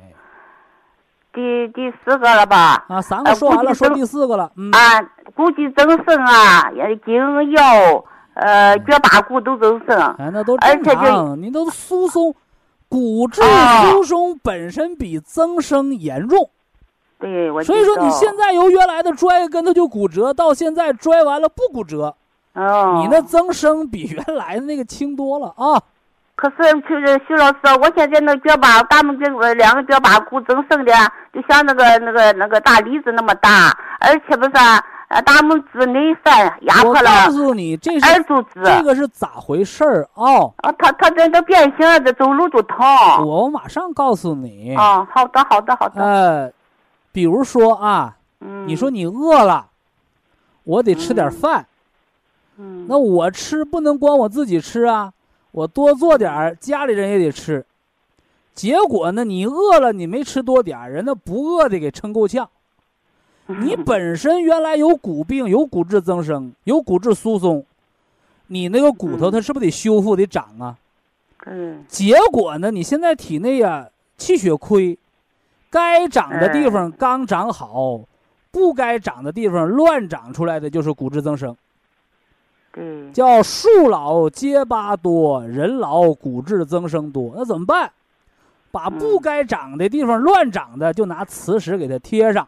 [1.32, 2.84] 第第四个了吧？
[2.88, 5.00] 哎，啊，三个呃说完了，说第四个了，嗯，啊，
[5.34, 7.14] 估计增生啊，也经
[7.52, 8.04] 腰，
[8.34, 9.96] 呃，脚八骨都增生。
[10.18, 12.34] 哎，那都正常，你都疏松，
[12.88, 16.50] 骨质啊疏松本身比增生严重。
[17.20, 22.16] 对，我所以说，你现在由原来的摔个跟头就骨折，到现在摔完了不骨折，
[22.54, 25.80] 哦，你那增生比原来的那个轻多了啊！
[26.40, 30.92] 可是就是徐老师，我现在那脚把大拇指呃两个脚把骨增生的，
[31.34, 38.24] 就像那个那个那个大梨子那么大，而且不是啊呃大拇指内翻压迫了告诉你，这二是。
[38.64, 40.48] 这个是咋回事儿啊？
[40.62, 42.78] 啊，他他这都变形了，这走路就疼。
[43.26, 44.74] 我马上告诉你。
[44.74, 46.02] 啊，好的好的好的。
[46.02, 46.52] 呃，
[47.12, 49.66] 比如说啊，嗯，你说你饿了，
[50.64, 51.66] 我得吃点嗯饭，
[52.56, 55.12] 嗯，那我吃不能光我自己吃啊，
[55.52, 57.64] 我多做点儿，家里人也得吃。
[58.54, 62.48] 结果呢，你饿了，你没吃多点儿，人家不饿的给撑够呛。
[63.46, 67.64] 你本身原来有骨病，有骨质增生，有骨质疏松，
[68.46, 70.76] 你那个骨头嗯它是不是得修复得长啊？
[71.46, 74.96] 嗯结果呢，你现在体内呀、气血亏，
[75.70, 78.00] 该长的地方刚长好，
[78.50, 81.56] 不该长的地方乱长出来的就是骨质增生，
[82.72, 87.32] 对，叫树老结疤多，人老骨质增生多。
[87.36, 87.90] 那怎么办？
[88.72, 92.46] 把不嗯该长的地方乱长的，就拿磁石给它贴上，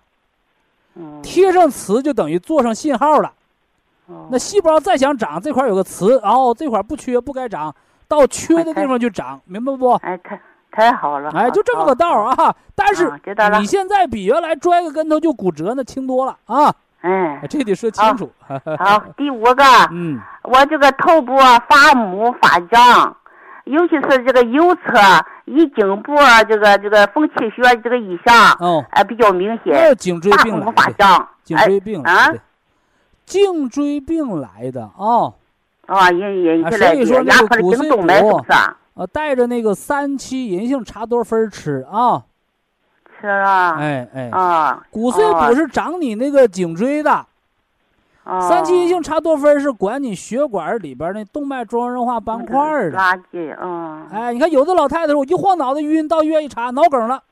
[0.94, 3.32] 嗯，贴上磁就等于做上信号了。
[4.06, 7.74] 哦那细胞再想长，这块有个磁，哦，这块不缺，不该长，
[8.06, 9.90] 到缺的地方就长，明白不？
[9.94, 11.30] 哎，太太好了。
[11.30, 12.44] 哎，就这么个道儿啊。
[12.44, 12.56] 啊！
[12.76, 13.12] 但是
[13.58, 16.72] 你现在比原来摔个跟头就骨折那轻多了啊！
[17.02, 18.30] 嗯，这得说清楚。
[18.78, 21.36] 好，第五个，嗯，我这个头部
[21.68, 23.16] 发木发胀，
[23.64, 24.80] 尤其是这个右侧
[25.44, 26.14] 一颈部
[26.48, 32.32] 这个这个风气穴这个异象，哦，哎，比较明那显，颈椎病来发木发胀，颈椎病哎啊
[33.24, 35.32] 颈椎病来的啊。
[35.86, 38.76] 啊，引引啊起来所以说的压迫的那个骨髓颈动脉是补不是啊？
[38.94, 42.22] 呃，带着那个三七银杏茶多酚吃啊，
[43.22, 47.24] 是啊，哎哎，啊，骨碎补是长你那个颈椎的，
[48.24, 52.98] 哦三七银杏茶多酚是管你血管里边那动脉粥样硬化斑块儿的。
[52.98, 57.22] 垃圾，嗯，哎，你看有的老太太说，我一晃脑袋晕，到医院一查脑梗了。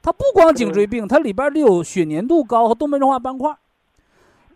[0.00, 3.56] 它不光颈椎病，它里边得有血粘度高和动脉硬化斑块儿。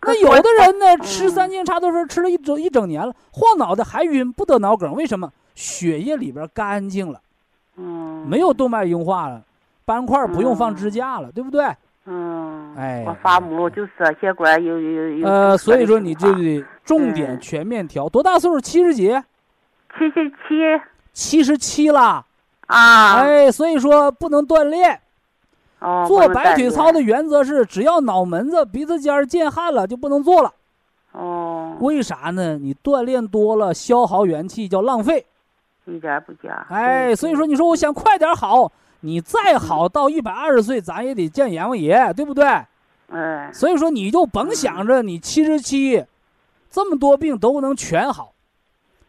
[0.01, 5.31] 那有的人呢，吃三七银茶多酚吃了一整一整年了，晃脑袋还晕，不得脑梗，为什么？
[5.53, 7.21] 血液里边干净了。
[7.75, 9.41] 嗯，没有动脉硬化了，
[9.85, 11.65] 斑块不用放支架了，对不对？
[12.05, 15.27] 嗯，哎我发木就是血管有有有。
[15.27, 18.09] 呃，所以说你就就得重点嗯全面调。
[18.09, 18.59] 多大岁数？
[18.59, 19.09] 七十几？
[19.97, 20.81] 七十七
[21.13, 22.25] 七十七了。
[22.67, 24.99] 啊，哎，所以说不能锻炼。
[25.79, 30.51] 哦，做白腿操的原则是，只要脑门子、鼻子尖儿见汗了就不能做了。
[31.11, 32.57] 哦，为啥呢？
[32.57, 35.25] 你锻炼多了，消耗元气叫浪费。
[35.85, 36.65] 一点不加。
[36.69, 38.71] 哎，所以说你说我想快点好，
[39.05, 42.45] 你再好到一百二十岁，咱也得见阎王爷，对不对？
[43.11, 46.05] 哎，所以说你就甭想着你七十七，
[46.71, 48.31] 这么多病都能全好，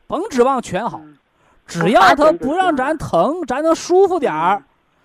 [0.08, 1.16] 甭指望全好，嗯。
[1.66, 4.64] 只要他不让咱疼，咱能舒服点儿，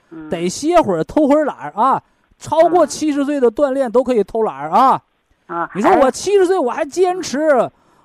[0.09, 2.01] 嗯得歇会儿偷会儿懒儿啊。
[2.39, 5.01] 超过七十岁的锻炼都可以偷懒儿啊。
[5.45, 7.39] 啊，你说哎我七十岁我还坚持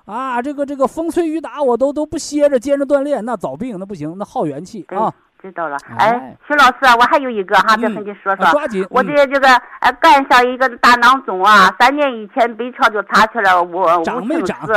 [0.05, 5.11] 啊，这个这个风吹雨打我都都不歇着坚持锻炼，那早病那不行，那耗元气啊。
[5.45, 5.77] 知道了。
[5.99, 8.59] 哎哎，徐老师啊，我还有一个哈，再嗯跟你说啊说。
[8.89, 9.15] 我嗯。
[9.15, 9.47] 的这个
[9.81, 14.67] 呃肝上一个大囊肿啊，三年以前 B 超就查出来我长没长？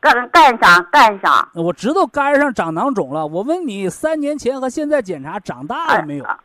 [0.00, 1.48] 肝肝上肝上。
[1.54, 6.24] 我知道肝上长囊肿了，我问你，三年前和现在检查长大了没有？
[6.24, 6.36] 哎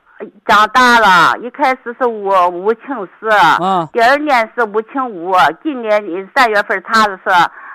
[0.46, 2.84] 长大了，一开始是五五轻
[3.20, 6.02] 四，啊，第二年是五轻五，今年
[6.34, 7.30] 三月份查的是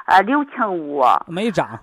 [0.06, 1.78] 呃六轻五，没长，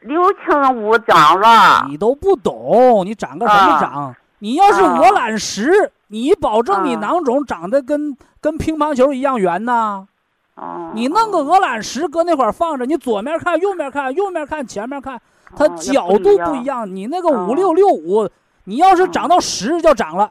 [0.00, 1.86] 六轻五长了。
[1.88, 4.14] 你都不懂，你长个什么长？
[4.40, 10.06] 你要是鹅卵石，你保证你啊囊肿长得跟跟乒乓球一样圆呐？
[10.54, 15.20] 哦，你弄个鹅卵石搁那块儿放着，你左面看，右面看，右面看，前面看，
[15.56, 16.88] 它角度不不一样。
[16.94, 18.28] 你那个哦五六六五，
[18.64, 20.30] 你要是长到十就长了，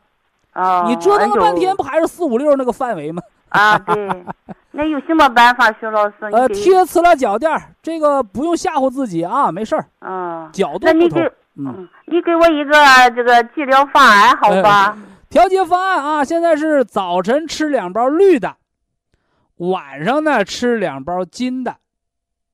[0.53, 3.21] 啊，你折腾了半天，不还是四五六那个范围吗？
[3.49, 3.77] 啊？
[3.79, 4.25] 对，
[4.71, 6.15] 那有什么办法，徐老师？
[6.31, 11.21] 呃，贴磁疗脚垫儿，这个不用吓唬自己啊，没事儿，嗯，角度不同那你给。
[11.59, 12.73] 嗯，嗯，你给我一个
[13.15, 14.95] 这个治疗方案，好吧？
[15.27, 18.55] 调节方案啊，现在是早晨吃两包绿的，
[19.57, 21.77] 晚上呢吃两包金的，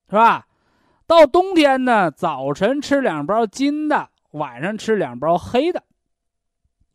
[0.10, 0.46] 是吧？
[1.06, 5.84] 到冬天呢，早晨吃两包金的，晚上吃两包黑的，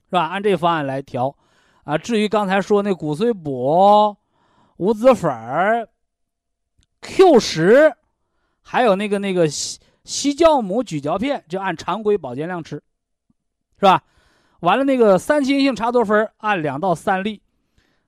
[0.06, 0.28] 是吧？
[0.28, 1.36] 按这方案来调，
[1.88, 4.14] 啊，至于刚才说那骨髓补、
[4.76, 5.88] 五子粉儿、
[7.00, 7.90] Q 十，
[8.60, 12.76] 还有那个那个西西酵母咀嚼片，就按常规保健量吃，
[13.78, 14.04] 是吧？
[14.60, 17.40] 完了，那个三七银杏茶多酚按两到三粒，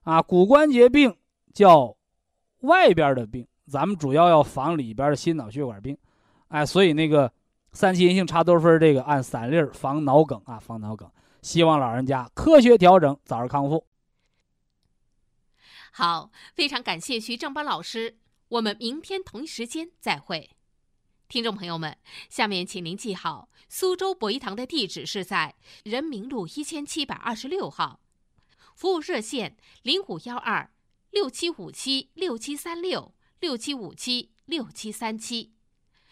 [0.03, 1.16] 啊，骨关节病
[1.55, 1.97] 叫
[2.59, 5.97] 外边的病，咱们主要要防里边的心脑血管病，
[6.49, 7.33] 哎，所以那个
[7.72, 11.11] 三七银杏茶多酚这个按三粒防脑梗啊，防脑梗。
[11.43, 13.86] 希望老人家科学调整，早日康复。
[15.93, 18.18] 好，非常感谢徐正邦老师，
[18.49, 20.51] 我们明天同一时间再会。
[21.28, 21.97] 听众朋友们，
[22.28, 28.01] 下面请您记好，苏州博医堂的地址是在人民路一千七百二十六号，
[28.74, 30.72] 服务热线零五幺二
[31.11, 35.53] 六七五七六七三六六七五七六七三七。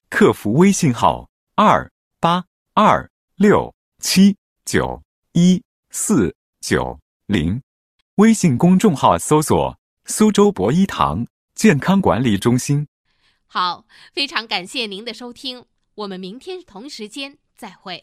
[0.08, 5.02] 客服微信号二八二六七九
[5.40, 7.62] 一四九零，
[8.16, 12.88] 微信公众号搜索“苏州博一堂健康管理中心”。
[13.46, 15.64] 好，非常感谢您的收听，
[15.94, 18.02] 我们明天同时间再会。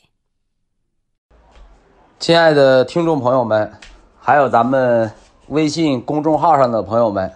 [2.20, 3.70] 亲爱的听众朋友们，
[4.18, 5.12] 还有咱们
[5.50, 7.30] 微信公众号上的朋友们，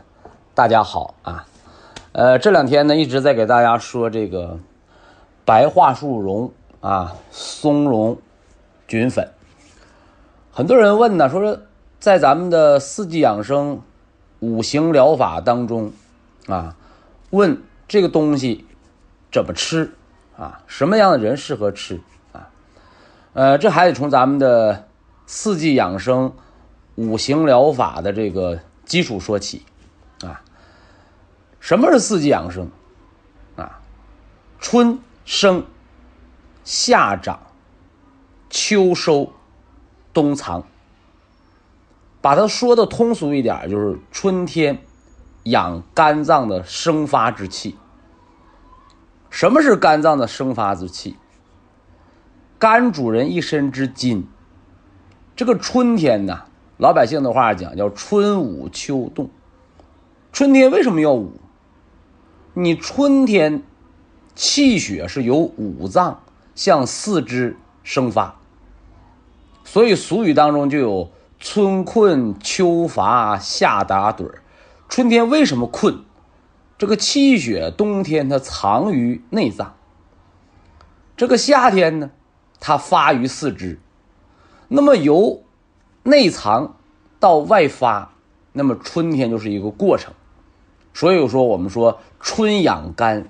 [0.56, 1.46] 大家好啊！
[2.14, 4.58] 呃，这两天呢一直在给大家说这个
[5.44, 8.18] 白桦树茸啊、松茸
[8.88, 9.30] 菌粉。
[10.60, 11.58] 很多人问呢，说说
[12.02, 13.82] 在咱们的四季养生
[14.42, 15.94] 五行疗法当中
[16.48, 16.76] 啊，
[17.30, 18.66] 问这个东西
[19.32, 19.94] 怎么吃
[20.38, 20.62] 啊？
[20.68, 22.02] 什么样的人适合吃
[22.34, 22.50] 啊？
[23.32, 24.90] 呃，这还得从咱们的
[25.26, 26.34] 四季养生
[26.96, 29.64] 五行疗法的这个基础说起，
[30.26, 30.42] 啊，
[31.62, 32.70] 什么是四季养生？
[33.56, 33.80] 啊，
[34.60, 35.64] 春生，
[36.66, 37.40] 夏长，
[38.50, 39.32] 秋收，
[40.20, 40.66] 冬藏。
[42.20, 44.82] 把它说的通俗一点，就是春天
[45.44, 47.78] 养肝脏的生发之气。
[49.30, 51.16] 什么是肝脏的生发之气？
[52.58, 54.28] 肝主人一身之筋。
[55.38, 56.42] 这个春天呢，
[56.76, 59.30] 老百姓的话讲叫春捂秋冻。
[60.34, 61.40] 春天为什么要捂？
[62.54, 63.64] 你春天
[64.36, 66.22] 气血是由五脏
[66.54, 68.39] 向四肢生发，
[69.72, 74.42] 所以俗语当中就有“春困秋乏夏打盹儿”。
[74.90, 76.04] 春天为什么困？
[76.76, 79.76] 这个气血冬天它藏于内脏，
[81.16, 82.10] 这个夏天呢，
[82.60, 83.80] 它发于四肢。
[84.70, 85.44] 那么由
[86.02, 86.76] 内藏
[87.20, 88.14] 到外发，
[88.54, 90.16] 那么春天就是一个过程。
[90.96, 93.30] 所以说，我们说春养肝，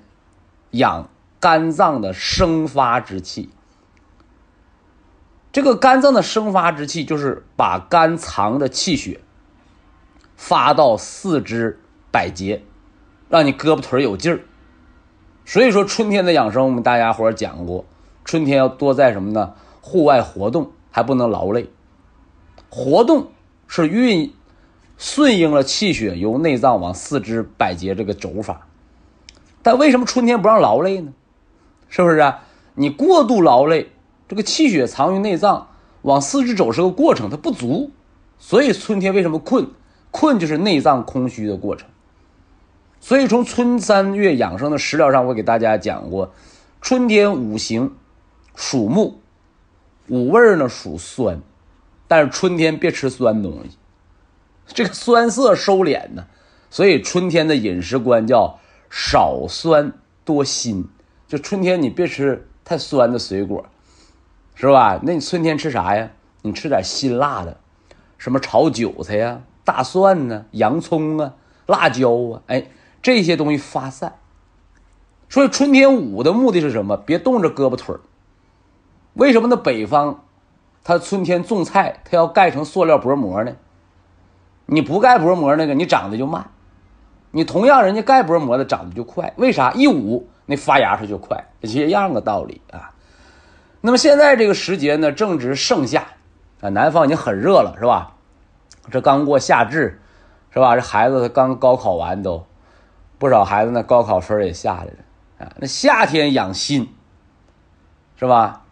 [0.70, 1.06] 养
[1.38, 3.50] 肝脏的生发之气。
[5.52, 9.20] 这个肝脏的生发之气，就是把肝藏的气血
[10.36, 11.80] 发到四肢
[12.10, 12.62] 百节，
[13.28, 14.40] 让你胳膊腿有劲儿。
[15.44, 17.84] 所以说，春天的养生，我们大家伙讲过，
[18.24, 19.54] 春天要多在什么呢？
[19.80, 20.72] 户外活动。
[20.92, 21.70] 还不能劳累，
[22.68, 23.28] 活动
[23.68, 24.34] 是运
[24.98, 28.66] 顺应了气血由内脏往四肢百节这个走法，
[29.62, 31.12] 但为什么春天不让劳累呢？
[31.88, 32.42] 是不是啊？
[32.74, 33.92] 你过度劳累，
[34.30, 35.66] 这个气血藏于内脏，
[36.02, 37.90] 往四肢走是个过程，它不足，
[38.38, 39.66] 所以春天为什么困？
[40.12, 41.88] 困就是内脏空虚的过程。
[43.00, 46.32] 所以从春三月养生的食疗上，我给大家讲过，
[46.80, 47.96] 春天五行
[48.54, 49.18] 属木。
[50.06, 51.40] 五味呢属酸，
[52.06, 53.76] 但是春天别吃酸东西，
[54.68, 56.26] 这个酸涩收敛呢，
[56.70, 59.92] 所以春天的饮食观叫少酸
[60.24, 60.88] 多辛。
[61.26, 63.66] 就春天你别吃太酸的水果，
[64.60, 65.00] 是吧？
[65.02, 66.10] 那你春天吃啥呀？
[66.42, 67.56] 你吃点辛辣的，
[68.18, 71.32] 什么炒韭菜呀、大蒜呢、洋葱啊、
[71.64, 72.66] 辣椒啊，哎，
[73.00, 74.16] 这些东西发散。
[75.30, 76.98] 所以春天捂的目的是什么？
[76.98, 78.02] 别冻着胳膊腿儿。
[79.14, 79.56] 为什么呢？
[79.56, 80.24] 北方，
[80.84, 83.56] 它春天种菜，它要盖成塑料薄膜呢？
[84.66, 86.50] 你不盖薄膜那个，你长得就慢。
[87.30, 89.72] 你同样人家盖薄膜的长得就快，为啥？
[89.72, 92.92] 一捂那发芽它就快，一样的道理啊。
[93.80, 96.06] 那么现在这个时节呢，正值盛夏
[96.60, 98.14] 啊，南方已经很热了，是吧？
[98.90, 100.00] 这刚过夏至，
[100.52, 100.74] 是吧？
[100.74, 102.44] 这孩子刚高考完，都
[103.18, 104.92] 不少孩子呢，高考分也下来了
[105.38, 105.52] 啊。
[105.58, 106.94] 那夏天养心，
[108.18, 108.64] 是吧？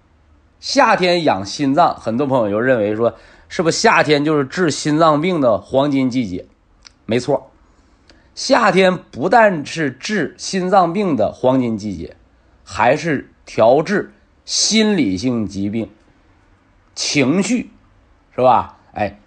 [0.60, 3.14] 夏天养心脏，很多朋友就认为说，
[3.48, 6.46] 是不是夏天就是治心脏病的黄金季节？
[7.06, 7.50] 没错，
[8.34, 12.16] 夏天不但是治心脏病的黄金季节，
[12.64, 14.12] 还是调治
[14.48, 15.90] 心理性疾病、
[16.94, 17.68] 情绪，
[18.34, 18.78] 是吧？
[18.94, 19.20] 哎，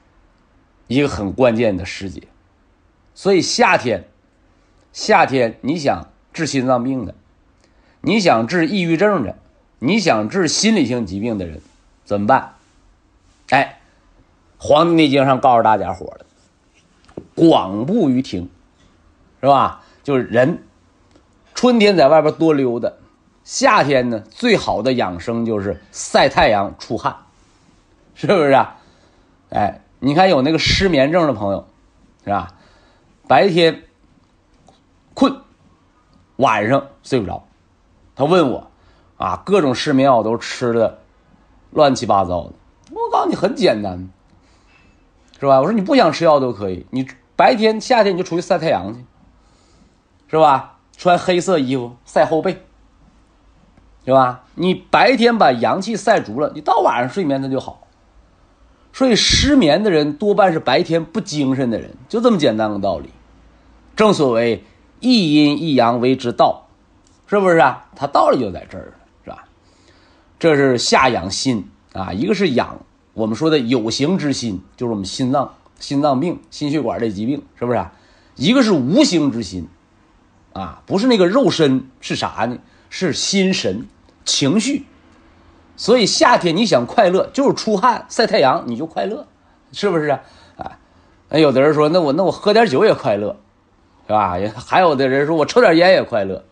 [0.87, 2.23] 一个很关键的时节。
[3.13, 4.05] 所以夏天，
[4.91, 7.13] 夏天你想治心脏病的，
[8.01, 9.37] 你想治抑郁症的。
[9.77, 11.61] 你想治心理性疾病的人
[12.03, 12.55] 怎么办？
[13.51, 13.79] 哎，
[14.63, 16.25] 《黄帝内经》上告诉大家伙了，
[17.35, 18.49] 广步于庭，
[19.39, 19.83] 是吧？
[20.01, 20.63] 就是人
[21.53, 22.91] 春天在外边多溜达，
[23.43, 27.15] 夏天呢最好的养生就是晒太阳出汗，
[28.15, 28.51] 是不是？
[28.51, 28.77] 啊？
[29.49, 31.67] 哎，你看有那个失眠症的朋友，
[32.23, 32.47] 是吧？
[33.27, 33.83] 白天
[35.13, 35.41] 困，
[36.37, 37.45] 晚上睡不着，
[38.15, 38.67] 他问我。
[39.17, 40.97] 啊，各种失眠药都吃的
[41.69, 42.53] 乱七八糟的。
[42.89, 44.09] 我告诉你，很简单，
[45.39, 45.59] 是吧？
[45.59, 49.05] 我说你不想吃药都可以，你白天夏天你就出去晒太阳去，
[50.27, 50.79] 是吧？
[50.97, 52.65] 穿黑色衣服晒后背，
[54.05, 54.43] 是吧？
[54.55, 57.87] 你白天把阳气晒足了，你到晚上睡眠它就好。
[58.93, 63.09] 所以失眠的人多半是白天不精神的人，就这么简单个道理。
[63.95, 64.63] 正所谓
[64.99, 66.67] 一阴一阳为之道，
[67.27, 67.85] 是不是啊？
[67.95, 68.93] 它道理就在这儿
[69.23, 69.45] 是吧。
[70.39, 72.79] 这是下养心啊，一个是养
[73.13, 77.77] 我们说的有形之心，就是我们心脏、心脏病、心血管这疾病，是不是？
[77.77, 77.93] 啊？
[78.35, 79.67] 一个是无形之心，
[80.53, 82.57] 啊，不是那个肉身，是啥呢？
[82.91, 83.87] 是心神、
[84.23, 84.85] 情绪。
[85.75, 89.25] 所以夏天你想快乐，就是出汗、晒太阳，你就快乐，
[89.71, 90.09] 是不是？
[90.57, 90.77] 啊，
[91.29, 93.37] 那有的人说，那我那我喝点酒也快乐，
[94.05, 94.37] 是吧？
[94.55, 96.43] 还有的人说我抽点烟也快乐，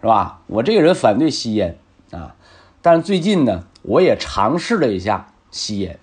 [0.00, 0.40] 是吧？
[0.46, 1.76] 我这个人反对吸烟
[2.12, 2.34] 啊。
[2.80, 5.98] 但是最近呢，我也尝试了一下吸烟，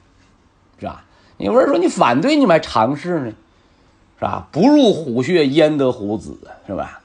[0.78, 1.06] 是吧？
[1.38, 3.34] 有人说你反对，你们还尝试呢，
[4.20, 4.48] 是吧？
[4.52, 6.38] 不入虎穴，焉得虎子，
[6.68, 7.02] 是吧？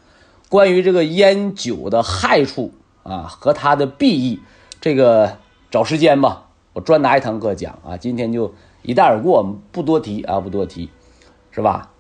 [0.48, 2.72] 关于这个烟酒的害处
[3.02, 4.40] 啊和它的裨益，
[4.80, 5.36] 这个
[5.70, 7.98] 找时间吧，我专拿一堂课讲啊。
[7.98, 10.88] 今天就一带而过，不多提啊，不多提，
[11.50, 11.90] 是吧？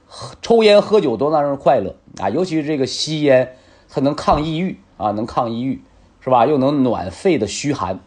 [0.40, 3.54] 抽烟喝酒都让人快乐啊，尤其是这个吸烟，
[3.90, 5.82] 它能抗抑郁啊，能抗抑郁，
[6.20, 6.46] 是吧？
[6.46, 8.00] 又能暖肺的虚寒，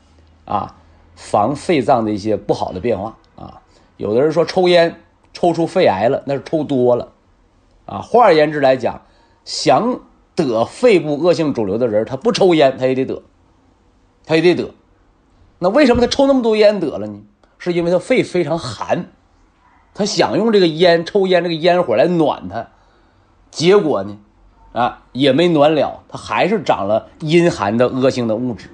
[0.46, 0.76] 啊，
[1.16, 3.62] 防肺脏的一些不好的变化啊。
[3.98, 5.00] 有的人说抽烟
[5.34, 7.12] 抽出肺癌了，那是抽多了，
[7.86, 8.00] 啊。
[8.00, 9.04] 换而言之来讲，
[9.46, 10.00] 想。
[10.46, 13.22] 得肺部恶性肿瘤的人，他不抽烟，他也得得，
[14.26, 14.72] 他也得得。
[15.60, 17.20] 那为什么他抽那么多烟得了呢？
[17.58, 19.12] 是因为他肺非常寒，
[19.94, 22.68] 他想用这个烟抽烟这个烟火来暖他，
[23.52, 24.18] 结果呢，
[24.74, 28.70] 啊也没暖了，他还是长了阴寒的恶性的物质，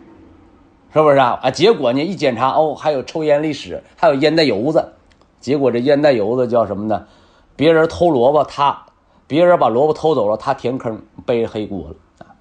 [0.93, 1.37] 是不是啊？
[1.43, 4.93] 啊，结果呢一检查哦，还有抽烟历史，还有烟袋油子，
[5.41, 7.05] 结果这烟袋油子叫什么呢？
[7.57, 8.86] 别人偷萝卜他。
[9.27, 12.31] 别人把萝卜偷走了，他填坑背着黑锅了啊，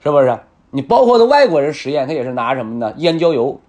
[0.00, 0.38] 是不是？
[0.70, 2.94] 你包括的外国人实验，他也是拿什么呢？
[2.98, 3.60] 烟焦油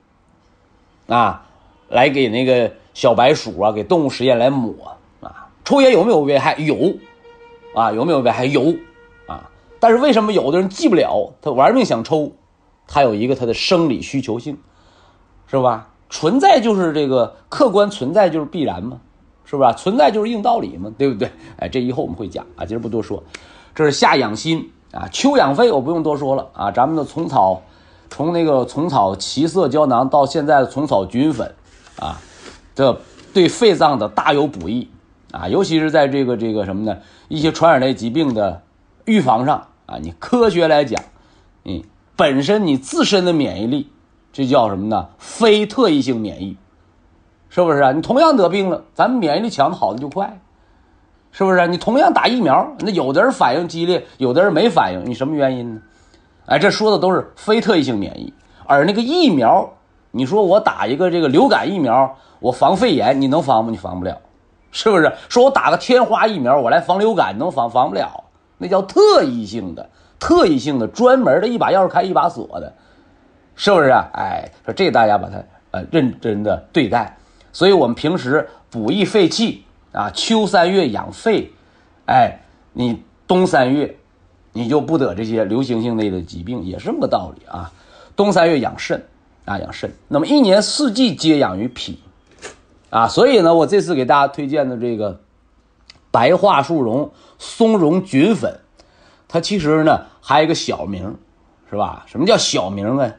[1.08, 1.46] 啊，
[1.89, 5.50] 来给那个小白鼠啊，给动物实验来抹啊。
[5.66, 6.56] 抽烟有没有危害？
[6.58, 6.96] 有
[7.74, 8.46] 啊，有没有危害？
[8.46, 8.76] 有
[9.28, 9.50] 啊。
[9.80, 11.34] 但是为什么有的人戒不了？
[11.41, 12.34] 他玩命想抽，
[12.88, 14.58] 他有一个他的生理需求性，
[15.48, 15.89] 是吧？
[16.10, 19.00] 存在就是这个客观存在就是必然嘛。
[19.46, 21.30] 是不是存在就是硬道理嘛，对不对？
[21.58, 23.24] 哎，这以后我们会讲啊，今儿不多说。
[23.76, 26.72] 这是夏养心啊，秋养肺，我不用多说了啊。
[26.72, 27.62] 咱们的虫草，
[28.10, 31.54] 从那个虫草七色胶囊到现在的虫草菌粉
[32.00, 32.22] 啊，
[32.76, 33.00] 这
[33.34, 34.88] 对肺脏的大有补益
[35.32, 36.98] 啊，尤其是在这个这个什么呢？
[37.28, 38.62] 一些传染类疾病的
[39.06, 41.04] 预防上啊，你科学来讲，
[41.66, 41.82] 嗯，
[42.16, 43.89] 本身你自身的免疫力，
[44.32, 45.10] 这叫什么呢？
[45.18, 46.58] 非特异性免疫。
[47.54, 47.91] 是不是啊？
[47.91, 50.39] 你同样得病了，咱们免疫力强的好的就快，
[51.32, 51.68] 是不是？
[51.68, 55.82] 你同样打疫苗，那有的人反应激烈，有的人没反应，你什么原因呢？
[56.47, 58.34] 哎，这说的都是非特异性免疫，
[58.66, 59.70] 而那个疫苗，
[60.10, 63.70] 你说我打一个这个流感疫苗，我防肺炎，你能防吗？
[63.70, 64.18] 你防不了，
[64.72, 65.14] 是不是？
[65.30, 68.24] 说我打个天花疫苗，我来防流感，能防防不了？
[68.58, 69.88] 那叫特异性的，
[70.20, 72.74] 特异性的，专门的一把钥匙开一把锁的，
[73.56, 74.08] 是不是啊？
[74.14, 75.36] 哎，说这大家把它
[75.70, 77.16] 呃认真的对待。
[77.54, 81.51] 所以，我们平时补益肺气啊，秋三月养肺，
[82.08, 82.39] 哎，
[82.74, 83.95] 你冬三月，
[84.51, 87.72] 你就不得这些流行性类的疾病，也是这么个道理啊。
[88.16, 89.06] 冬三月养肾
[89.45, 89.93] 啊，养肾。
[90.08, 91.99] 那么一年四季皆养于脾
[92.89, 95.22] 啊，所以呢，我这次给大家推荐的这个
[96.10, 98.60] 白桦树茸松茸菌粉，
[99.28, 101.16] 它其实呢还有一个小名，
[101.70, 102.04] 是吧？
[102.08, 103.12] 什么叫小名啊？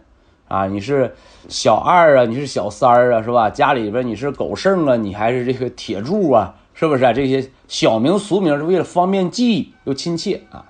[0.55, 1.13] 啊，你是
[1.49, 3.51] 小二啊，你是小三儿啊，是吧？
[3.51, 7.13] 家里边你是狗剩啊，你还是这个铁柱啊，是不是啊？
[7.13, 10.67] 这些小名俗名是为了方便记忆又亲切啊。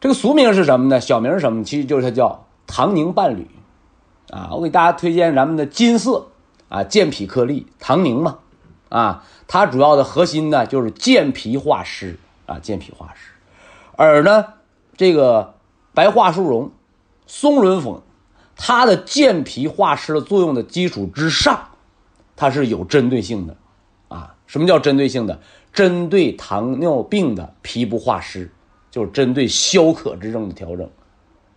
[0.00, 1.00] 这个俗名是什么呢？
[1.00, 1.62] 小名是什么？
[1.62, 3.46] 其实就是它叫唐宁伴侣
[4.30, 4.50] 啊。
[4.50, 6.26] 我给大家推荐咱们的金色
[6.68, 8.38] 啊健脾颗粒唐宁嘛
[8.88, 13.30] 啊，它主要的核心呢就是健脾化湿啊，健脾化湿。
[13.94, 14.46] 而呢
[14.96, 15.54] 这个
[15.94, 16.72] 白桦树茸
[17.28, 17.94] 松茸粉。
[18.64, 21.70] 它的健脾化湿的作用的基础之上，
[22.36, 23.56] 它是有针对性的，
[24.06, 25.40] 啊，什么叫针对性的？
[25.72, 28.52] 针对糖尿病的脾不化湿，
[28.88, 30.88] 就是针对消渴之症的调整，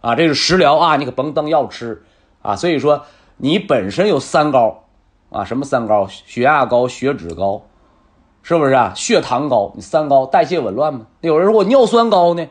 [0.01, 2.01] 啊，这是食疗啊，你可甭当药吃，
[2.41, 3.05] 啊，所以说
[3.37, 4.85] 你本身有三高，
[5.29, 6.07] 啊，什么三高？
[6.07, 7.67] 血压高、血脂高，
[8.41, 8.93] 是不是啊？
[8.95, 11.05] 血糖高，你三高，代谢紊乱吗？
[11.21, 12.47] 有人说我尿酸高呢，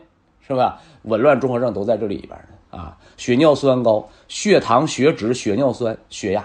[0.46, 0.80] 是吧？
[1.02, 2.38] 紊乱综合症都在这里边，
[2.74, 2.98] 啊。
[3.16, 6.44] 血尿酸高，血糖、血脂、血尿酸、血压，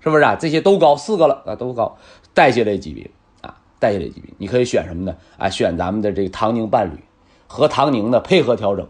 [0.00, 0.34] 是不是啊？
[0.34, 1.98] 这些都高，四个了啊，都高。
[2.32, 3.10] 代谢类疾病
[3.42, 5.14] 啊，代谢类疾病，你可以选什么呢？
[5.36, 6.98] 啊，选咱们的这个唐宁伴侣，
[7.46, 8.88] 和唐宁的配合调整。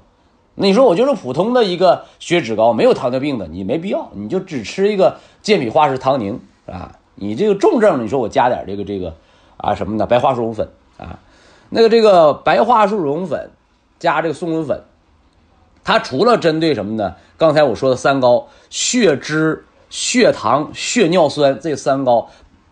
[0.54, 6.96] 那你说我就是普通的一个血脂高，没有糖尿病的，你没必要，你就只吃一个健脾化湿唐宁啊。
[7.16, 9.16] 你这个重症，你说我加点这个这个
[9.56, 10.68] 啊什么的白桦树茸粉
[10.98, 11.18] 啊，
[11.68, 13.50] 那个这个白桦树茸粉
[13.98, 14.84] 加这个松茸粉。
[15.88, 17.16] 它除了针对什么呢？
[17.38, 22.28] 刚才我说的三高：血脂、血糖、血尿酸这三高，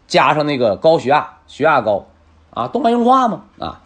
[0.06, 2.09] 加上那个高血压、血压高，
[2.51, 3.80] 啊，动脉硬化嘛，啊，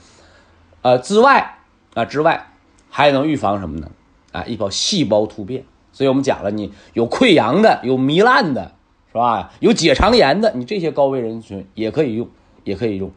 [0.82, 1.59] 呃之外
[1.94, 2.48] 啊之外，
[2.89, 3.93] 还能预防什么呢？
[4.32, 5.62] 啊，预防细胞突变。
[5.93, 8.73] 所以我们讲了，你有溃疡的，有糜烂的，
[9.12, 9.52] 是吧？
[9.61, 12.28] 有结肠炎的，你这些高危人群也可以用，
[12.65, 13.12] 也可以用，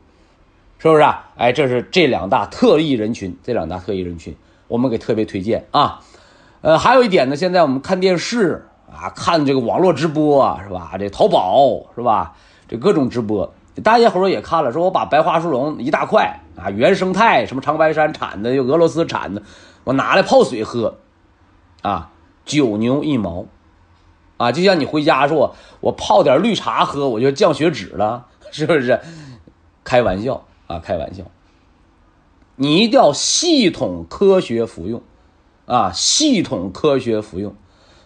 [0.77, 1.31] 是不是啊？
[1.37, 4.35] 哎，这是这两大特异人群，这两大特异人群。
[4.67, 6.01] 我们给特别推荐啊，
[6.61, 10.91] 呃，还有一点呢，现在我们看电视啊，看这个网络直播是吧？
[10.97, 12.33] 这淘宝是吧？
[12.67, 13.53] 这各种直播
[13.83, 19.41] 大家伙儿也看了，说我把白桦树茸一大块啊，原生态什么长白山产的，又俄罗斯产的，
[19.83, 20.97] 我拿来泡水喝，
[21.81, 22.11] 啊，
[22.45, 23.45] 九牛一毛，
[24.37, 28.99] 啊，就像你回家说我我泡点绿茶喝，我就降血脂了， 是不是？
[29.83, 31.23] 开玩笑啊，开玩笑。
[32.55, 35.01] 你一定要系统科学服用，
[35.65, 37.55] 啊，系统科学服用。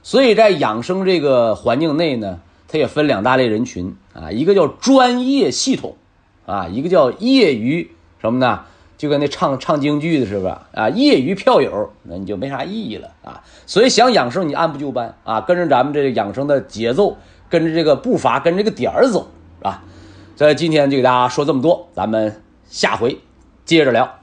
[0.03, 5.97] 所以在养生这个环境内呢，它也分两大类人群啊，一个叫专业系统，
[6.45, 7.91] 啊，一个叫业余
[8.21, 8.61] 什么呢？
[8.97, 10.69] 就跟那唱唱京剧的是吧？
[10.73, 13.43] 啊，业余票友，那你就没啥意义了啊。
[13.65, 17.17] 所以想养生，你按部就班啊，跟着咱们这个养生的节奏，
[17.49, 19.27] 跟着这个步伐，跟这个点儿走
[19.61, 19.83] 啊。
[20.35, 23.19] 所以今天就给大家说这么多，咱们下回
[23.65, 24.16] 接着聊。